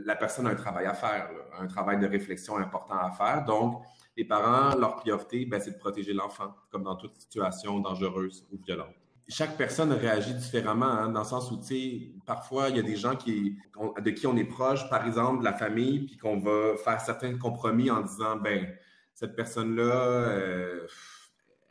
la 0.05 0.15
personne 0.15 0.47
a 0.47 0.51
un 0.51 0.55
travail 0.55 0.85
à 0.85 0.93
faire, 0.93 1.29
un 1.59 1.67
travail 1.67 1.99
de 1.99 2.07
réflexion 2.07 2.57
important 2.57 2.95
à 2.95 3.11
faire. 3.11 3.43
Donc, 3.45 3.83
les 4.15 4.25
parents, 4.25 4.77
leur 4.77 4.95
priorité, 4.95 5.45
ben, 5.45 5.59
c'est 5.59 5.71
de 5.71 5.77
protéger 5.77 6.13
l'enfant, 6.13 6.55
comme 6.69 6.83
dans 6.83 6.95
toute 6.95 7.15
situation 7.15 7.79
dangereuse 7.79 8.47
ou 8.51 8.57
violente. 8.63 8.93
Chaque 9.27 9.57
personne 9.57 9.91
réagit 9.93 10.33
différemment, 10.33 10.85
hein, 10.85 11.09
dans 11.09 11.21
le 11.21 11.25
sens 11.25 11.49
où, 11.51 11.57
tu 11.57 11.63
sais, 11.63 12.11
parfois, 12.25 12.69
il 12.69 12.75
y 12.75 12.79
a 12.79 12.83
des 12.83 12.95
gens 12.95 13.15
qui, 13.15 13.57
de 14.01 14.09
qui 14.11 14.27
on 14.27 14.35
est 14.35 14.43
proche, 14.43 14.89
par 14.89 15.07
exemple, 15.07 15.43
la 15.43 15.53
famille, 15.53 16.05
puis 16.05 16.17
qu'on 16.17 16.39
va 16.39 16.75
faire 16.77 16.99
certains 16.99 17.37
compromis 17.37 17.89
en 17.89 18.01
disant, 18.01 18.35
ben, 18.35 18.67
cette 19.13 19.35
personne-là, 19.35 19.83
euh, 19.83 20.87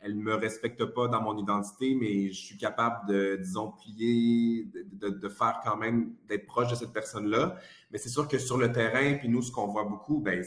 elle 0.03 0.15
me 0.15 0.35
respecte 0.35 0.83
pas 0.83 1.07
dans 1.07 1.21
mon 1.21 1.37
identité, 1.37 1.95
mais 1.95 2.27
je 2.29 2.45
suis 2.45 2.57
capable 2.57 3.07
de, 3.07 3.37
disons, 3.41 3.71
plier, 3.71 4.67
de, 4.91 5.29
faire 5.29 5.61
quand 5.63 5.77
même, 5.77 6.13
d'être 6.27 6.45
proche 6.45 6.69
de 6.69 6.75
cette 6.75 6.91
personne-là. 6.91 7.55
Mais 7.89 7.97
c'est 7.97 8.09
sûr 8.09 8.27
que 8.27 8.37
sur 8.37 8.57
le 8.57 8.71
terrain, 8.71 9.13
puis 9.13 9.29
nous, 9.29 9.41
ce 9.41 9.51
qu'on 9.51 9.67
voit 9.67 9.85
beaucoup, 9.85 10.19
ben, 10.19 10.43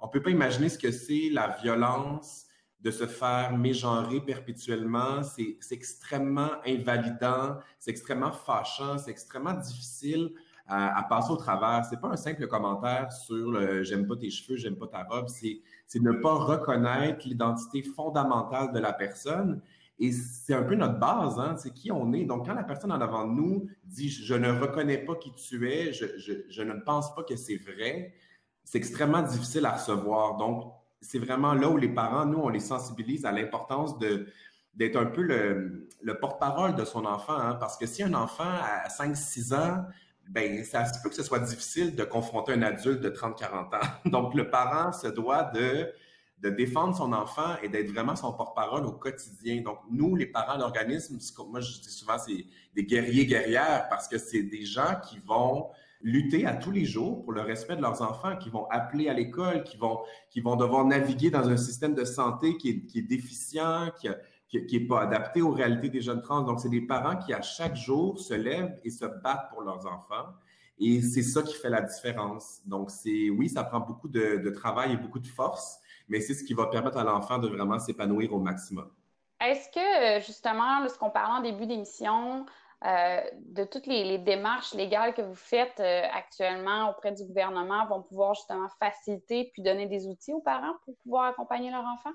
on 0.00 0.08
peut 0.08 0.22
pas 0.22 0.30
imaginer 0.30 0.70
ce 0.70 0.78
que 0.78 0.90
c'est 0.90 1.28
la 1.30 1.48
violence 1.62 2.46
de 2.80 2.90
se 2.90 3.06
faire 3.06 3.56
mégenrer 3.56 4.22
perpétuellement. 4.22 5.22
C'est 5.22 5.58
extrêmement 5.70 6.52
invalidant, 6.66 7.58
c'est 7.78 7.90
extrêmement 7.90 8.32
fâchant, 8.32 8.96
c'est 8.96 9.10
extrêmement 9.10 9.54
difficile 9.54 10.34
à, 10.66 11.04
passer 11.08 11.30
au 11.30 11.36
travers. 11.36 11.84
C'est 11.84 12.00
pas 12.00 12.08
un 12.08 12.16
simple 12.16 12.46
commentaire 12.46 13.12
sur 13.12 13.50
le 13.50 13.82
j'aime 13.82 14.06
pas 14.06 14.16
tes 14.16 14.30
cheveux, 14.30 14.56
j'aime 14.56 14.76
pas 14.76 14.86
ta 14.86 15.04
robe. 15.04 15.28
C'est 15.28 15.60
c'est 15.86 16.00
ne 16.00 16.12
pas 16.12 16.34
reconnaître 16.34 17.26
l'identité 17.26 17.82
fondamentale 17.82 18.72
de 18.72 18.78
la 18.78 18.92
personne. 18.92 19.60
Et 19.98 20.10
c'est 20.10 20.54
un 20.54 20.62
peu 20.62 20.74
notre 20.74 20.98
base, 20.98 21.38
hein, 21.38 21.54
c'est 21.56 21.72
qui 21.72 21.92
on 21.92 22.12
est. 22.12 22.24
Donc, 22.24 22.46
quand 22.46 22.54
la 22.54 22.64
personne 22.64 22.90
en 22.90 23.00
avant 23.00 23.26
de 23.26 23.32
nous 23.32 23.68
dit 23.84 24.08
je 24.08 24.34
ne 24.34 24.50
reconnais 24.50 24.98
pas 24.98 25.14
qui 25.14 25.32
tu 25.34 25.70
es, 25.70 25.92
je, 25.92 26.06
je, 26.48 26.62
ne 26.62 26.72
pense 26.80 27.14
pas 27.14 27.22
que 27.22 27.36
c'est 27.36 27.56
vrai, 27.56 28.12
c'est 28.64 28.78
extrêmement 28.78 29.22
difficile 29.22 29.66
à 29.66 29.72
recevoir. 29.72 30.36
Donc, 30.36 30.72
c'est 31.00 31.18
vraiment 31.18 31.54
là 31.54 31.68
où 31.68 31.76
les 31.76 31.88
parents, 31.88 32.26
nous, 32.26 32.38
on 32.38 32.48
les 32.48 32.60
sensibilise 32.60 33.24
à 33.24 33.32
l'importance 33.32 33.98
de 33.98 34.26
d'être 34.74 34.96
un 34.96 35.06
peu 35.06 35.22
le, 35.22 35.88
le 36.02 36.18
porte-parole 36.18 36.74
de 36.74 36.84
son 36.84 37.04
enfant. 37.04 37.38
Hein, 37.38 37.54
parce 37.60 37.76
que 37.76 37.86
si 37.86 38.02
un 38.02 38.14
enfant 38.14 38.42
à 38.42 38.88
5-6 38.88 39.54
ans 39.54 39.84
ben, 40.28 40.64
ça 40.64 40.84
se 40.86 41.02
peut 41.02 41.08
que 41.08 41.14
ce 41.14 41.22
soit 41.22 41.40
difficile 41.40 41.94
de 41.94 42.04
confronter 42.04 42.52
un 42.52 42.62
adulte 42.62 43.00
de 43.00 43.10
30-40 43.10 43.76
ans. 43.76 43.80
Donc, 44.06 44.34
le 44.34 44.50
parent 44.50 44.92
se 44.92 45.08
doit 45.08 45.44
de, 45.54 45.92
de 46.38 46.50
défendre 46.50 46.96
son 46.96 47.12
enfant 47.12 47.56
et 47.62 47.68
d'être 47.68 47.90
vraiment 47.90 48.16
son 48.16 48.32
porte-parole 48.32 48.86
au 48.86 48.92
quotidien. 48.92 49.62
Donc, 49.62 49.78
nous, 49.90 50.16
les 50.16 50.26
parents 50.26 50.58
d'organisme, 50.58 51.18
moi, 51.48 51.60
je 51.60 51.80
dis 51.80 51.90
souvent, 51.90 52.18
c'est 52.18 52.46
des 52.74 52.84
guerriers 52.84 53.26
guerrières 53.26 53.86
parce 53.88 54.08
que 54.08 54.18
c'est 54.18 54.42
des 54.42 54.64
gens 54.64 55.00
qui 55.08 55.18
vont 55.18 55.68
lutter 56.02 56.44
à 56.44 56.54
tous 56.54 56.70
les 56.70 56.84
jours 56.84 57.24
pour 57.24 57.32
le 57.32 57.40
respect 57.40 57.76
de 57.76 57.82
leurs 57.82 58.02
enfants, 58.02 58.36
qui 58.36 58.50
vont 58.50 58.66
appeler 58.68 59.08
à 59.08 59.14
l'école, 59.14 59.64
qui 59.64 59.78
vont, 59.78 60.00
qui 60.30 60.42
vont 60.42 60.54
devoir 60.54 60.84
naviguer 60.84 61.30
dans 61.30 61.48
un 61.48 61.56
système 61.56 61.94
de 61.94 62.04
santé 62.04 62.58
qui 62.58 62.68
est, 62.68 62.80
qui 62.84 62.98
est 62.98 63.02
déficient, 63.02 63.90
qui 64.60 64.80
n'est 64.80 64.86
pas 64.86 65.02
adapté 65.02 65.42
aux 65.42 65.50
réalités 65.50 65.88
des 65.88 66.00
jeunes 66.00 66.22
trans. 66.22 66.42
Donc, 66.42 66.60
c'est 66.60 66.68
des 66.68 66.80
parents 66.80 67.16
qui, 67.16 67.32
à 67.32 67.42
chaque 67.42 67.76
jour, 67.76 68.18
se 68.18 68.34
lèvent 68.34 68.78
et 68.84 68.90
se 68.90 69.04
battent 69.04 69.48
pour 69.50 69.62
leurs 69.62 69.86
enfants. 69.86 70.26
Et 70.78 71.02
c'est 71.02 71.22
ça 71.22 71.42
qui 71.42 71.54
fait 71.54 71.70
la 71.70 71.82
différence. 71.82 72.60
Donc, 72.66 72.90
c'est 72.90 73.30
oui, 73.30 73.48
ça 73.48 73.64
prend 73.64 73.80
beaucoup 73.80 74.08
de, 74.08 74.50
travail 74.50 74.92
et 74.92 74.96
beaucoup 74.96 75.20
de 75.20 75.26
force, 75.26 75.78
mais 76.08 76.20
c'est 76.20 76.34
ce 76.34 76.44
qui 76.44 76.54
va 76.54 76.66
permettre 76.66 76.98
à 76.98 77.04
l'enfant 77.04 77.38
de 77.38 77.48
vraiment 77.48 77.78
s'épanouir 77.78 78.32
au 78.32 78.40
maximum. 78.40 78.90
Est-ce 79.40 79.68
que, 79.68 80.24
justement, 80.24 80.86
ce 80.88 80.98
qu'on 80.98 81.10
parlait 81.10 81.38
en 81.38 81.42
début 81.42 81.66
d'émission, 81.66 82.46
euh, 82.84 83.20
de 83.46 83.64
toutes 83.64 83.86
les, 83.86 84.18
démarches 84.18 84.74
légales 84.74 85.14
que 85.14 85.22
vous 85.22 85.34
faites 85.34 85.80
euh, 85.80 86.02
actuellement 86.12 86.90
auprès 86.90 87.12
du 87.12 87.24
gouvernement 87.24 87.86
vont 87.86 88.02
pouvoir 88.02 88.34
justement 88.34 88.68
faciliter 88.78 89.50
puis 89.52 89.62
donner 89.62 89.86
des 89.86 90.06
outils 90.06 90.34
aux 90.34 90.40
parents 90.40 90.74
pour 90.84 90.94
pouvoir 91.02 91.24
accompagner 91.26 91.70
leur 91.70 91.84
enfant? 91.84 92.10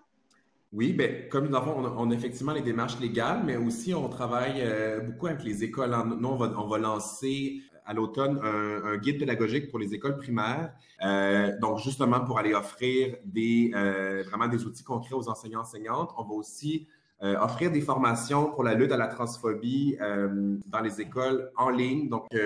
Oui, 0.71 0.93
ben, 0.93 1.27
comme 1.29 1.47
nous 1.47 1.55
avons, 1.55 1.84
on 1.97 2.12
effectivement 2.12 2.53
les 2.53 2.62
démarches 2.62 2.99
légales, 2.99 3.41
mais 3.43 3.58
aussi 3.58 3.91
on 3.95 4.08
travaille 4.08 4.62
euh, 4.62 4.99
beaucoup 4.99 5.25
avec 5.25 5.43
les 5.43 5.63
écoles. 5.63 5.95
Nous, 6.19 6.27
on 6.27 6.36
va, 6.36 6.53
on 6.60 6.67
va 6.67 6.77
lancer 6.77 7.63
à 7.86 7.93
l'automne 7.93 8.39
un, 8.43 8.97
guide 8.97 9.17
pédagogique 9.17 9.71
pour 9.71 9.79
les 9.79 9.95
écoles 9.95 10.17
primaires, 10.17 10.71
euh, 11.03 11.58
donc 11.60 11.79
justement 11.79 12.19
pour 12.19 12.38
aller 12.38 12.53
offrir 12.53 13.17
des, 13.25 13.71
euh, 13.73 14.23
vraiment 14.27 14.47
des 14.47 14.63
outils 14.63 14.84
concrets 14.84 15.15
aux 15.15 15.27
enseignants 15.27 15.62
enseignantes. 15.62 16.12
On 16.17 16.23
va 16.23 16.34
aussi 16.34 16.88
offrir 17.21 17.69
des 17.69 17.82
formations 17.82 18.51
pour 18.51 18.63
la 18.63 18.75
lutte 18.75 18.93
à 18.93 18.97
la 18.97 19.08
transphobie 19.08 19.97
dans 19.99 20.79
les 20.79 21.01
écoles 21.01 21.51
en 21.58 21.69
ligne. 21.69 22.08
Donc, 22.08 22.27
oui, 22.32 22.38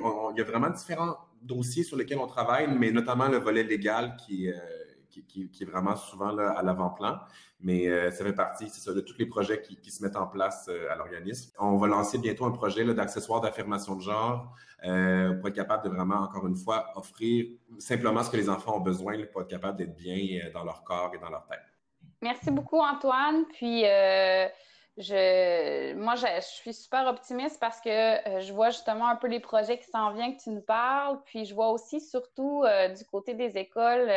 il 0.00 0.36
y 0.36 0.40
a 0.40 0.44
vraiment 0.44 0.70
différents 0.70 1.16
dossiers 1.42 1.84
sur 1.84 1.96
lesquels 1.96 2.18
on 2.18 2.26
travaille, 2.26 2.66
mais 2.76 2.90
notamment 2.90 3.28
le 3.28 3.36
volet 3.36 3.62
légal 3.62 4.16
qui 4.16 4.48
est 4.48 4.54
qui, 5.26 5.50
est 5.60 5.64
vraiment 5.64 5.96
souvent 5.96 6.30
là, 6.32 6.50
à 6.50 6.62
l'avant-plan. 6.62 7.18
Mais 7.60 7.88
euh, 7.88 8.10
ça 8.10 8.24
fait 8.24 8.32
partie, 8.32 8.68
c'est 8.68 8.80
ça, 8.80 8.92
de 8.92 9.00
tous 9.00 9.18
les 9.18 9.26
projets 9.26 9.60
qui, 9.60 9.90
se 9.90 10.02
mettent 10.02 10.16
en 10.16 10.26
place 10.26 10.68
euh, 10.68 10.92
à 10.92 10.96
l'organisme. 10.96 11.52
On 11.58 11.76
va 11.76 11.88
lancer 11.88 12.18
bientôt 12.18 12.44
un 12.44 12.52
projet 12.52 12.84
d'accessoires 12.94 13.40
d'affirmation 13.40 13.96
de 13.96 14.02
genre 14.02 14.54
euh, 14.84 15.34
pour 15.34 15.48
être 15.48 15.54
capable 15.54 15.84
de 15.84 15.88
vraiment, 15.88 16.20
encore 16.20 16.46
une 16.46 16.56
fois, 16.56 16.86
offrir 16.94 17.46
simplement 17.78 18.22
ce 18.22 18.30
que 18.30 18.36
les 18.36 18.48
enfants 18.48 18.76
ont 18.76 18.80
besoin 18.80 19.16
pour 19.32 19.42
être 19.42 19.48
capable 19.48 19.78
d'être 19.78 19.96
bien 19.96 20.50
dans 20.54 20.64
leur 20.64 20.84
corps 20.84 21.12
et 21.14 21.18
dans 21.18 21.30
leur 21.30 21.46
tête. 21.46 21.58
Merci 22.22 22.50
beaucoup, 22.50 22.78
Antoine. 22.78 23.44
Puis, 23.52 23.84
je, 24.98 25.94
moi, 25.94 26.14
je, 26.16 26.26
suis 26.40 26.74
super 26.74 27.06
optimiste 27.06 27.58
parce 27.60 27.80
que 27.80 27.90
je 28.40 28.52
vois 28.52 28.70
justement 28.70 29.08
un 29.08 29.16
peu 29.16 29.28
les 29.28 29.40
projets 29.40 29.78
qui 29.78 29.88
s'en 29.88 30.12
viennent, 30.12 30.36
que 30.36 30.42
tu 30.42 30.50
nous 30.50 30.60
parles. 30.60 31.18
Puis, 31.24 31.44
je 31.44 31.54
vois 31.54 31.70
aussi, 31.70 32.00
surtout 32.00 32.64
du 32.96 33.04
côté 33.04 33.34
des 33.34 33.56
écoles, 33.56 34.10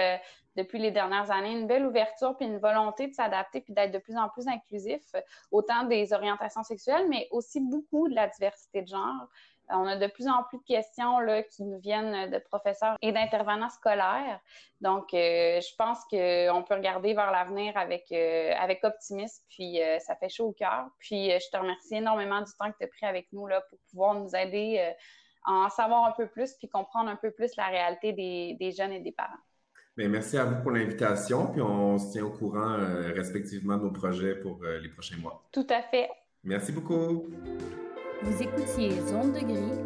depuis 0.55 0.79
les 0.79 0.91
dernières 0.91 1.31
années, 1.31 1.51
une 1.51 1.67
belle 1.67 1.85
ouverture 1.85 2.35
puis 2.35 2.45
une 2.45 2.57
volonté 2.57 3.07
de 3.07 3.13
s'adapter 3.13 3.61
puis 3.61 3.73
d'être 3.73 3.91
de 3.91 3.99
plus 3.99 4.17
en 4.17 4.29
plus 4.29 4.47
inclusif, 4.47 5.01
autant 5.51 5.83
des 5.83 6.13
orientations 6.13 6.63
sexuelles, 6.63 7.07
mais 7.09 7.27
aussi 7.31 7.61
beaucoup 7.61 8.09
de 8.09 8.15
la 8.15 8.27
diversité 8.27 8.81
de 8.81 8.87
genre. 8.87 9.27
On 9.71 9.87
a 9.87 9.95
de 9.95 10.07
plus 10.07 10.27
en 10.27 10.43
plus 10.43 10.57
de 10.57 10.63
questions 10.63 11.19
là, 11.19 11.43
qui 11.43 11.63
nous 11.63 11.79
viennent 11.79 12.29
de 12.29 12.37
professeurs 12.39 12.97
et 13.01 13.11
d'intervenants 13.11 13.69
scolaires. 13.69 14.39
Donc, 14.81 15.13
euh, 15.13 15.61
je 15.61 15.75
pense 15.77 15.99
qu'on 16.09 16.63
peut 16.63 16.75
regarder 16.75 17.13
vers 17.13 17.31
l'avenir 17.31 17.77
avec, 17.77 18.05
euh, 18.11 18.51
avec 18.59 18.83
optimisme, 18.83 19.43
puis 19.49 19.81
euh, 19.81 19.99
ça 19.99 20.15
fait 20.15 20.29
chaud 20.29 20.47
au 20.47 20.53
cœur. 20.53 20.87
Puis, 20.99 21.29
je 21.29 21.49
te 21.51 21.57
remercie 21.57 21.95
énormément 21.95 22.39
du 22.41 22.51
temps 22.59 22.71
que 22.71 22.77
tu 22.79 22.85
as 22.85 22.87
pris 22.87 23.05
avec 23.05 23.27
nous 23.31 23.47
là, 23.47 23.61
pour 23.69 23.79
pouvoir 23.89 24.15
nous 24.15 24.35
aider 24.35 24.93
à 25.45 25.51
en 25.51 25.69
savoir 25.69 26.05
un 26.05 26.11
peu 26.11 26.27
plus, 26.27 26.53
puis 26.53 26.67
comprendre 26.67 27.09
un 27.09 27.15
peu 27.15 27.31
plus 27.31 27.55
la 27.55 27.67
réalité 27.67 28.13
des, 28.13 28.55
des 28.59 28.71
jeunes 28.71 28.93
et 28.93 28.99
des 28.99 29.11
parents. 29.11 29.33
Bien, 29.97 30.07
merci 30.07 30.37
à 30.37 30.45
vous 30.45 30.61
pour 30.61 30.71
l'invitation, 30.71 31.47
puis 31.47 31.61
on 31.61 31.97
se 31.97 32.11
tient 32.11 32.25
au 32.25 32.31
courant 32.31 32.77
respectivement 33.13 33.77
de 33.77 33.83
nos 33.83 33.91
projets 33.91 34.35
pour 34.35 34.63
les 34.63 34.89
prochains 34.89 35.17
mois. 35.17 35.43
Tout 35.51 35.67
à 35.69 35.81
fait. 35.81 36.09
Merci 36.43 36.71
beaucoup. 36.71 37.27
Vous 38.23 38.43
écoutiez 38.43 38.91
Zone 39.07 39.31
de 39.33 39.39
Gris, 39.39 39.79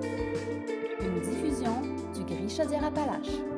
une 1.00 1.22
diffusion 1.22 1.82
du 2.14 2.24
Gris 2.26 2.50
Chaudière-Appalaches. 2.50 3.55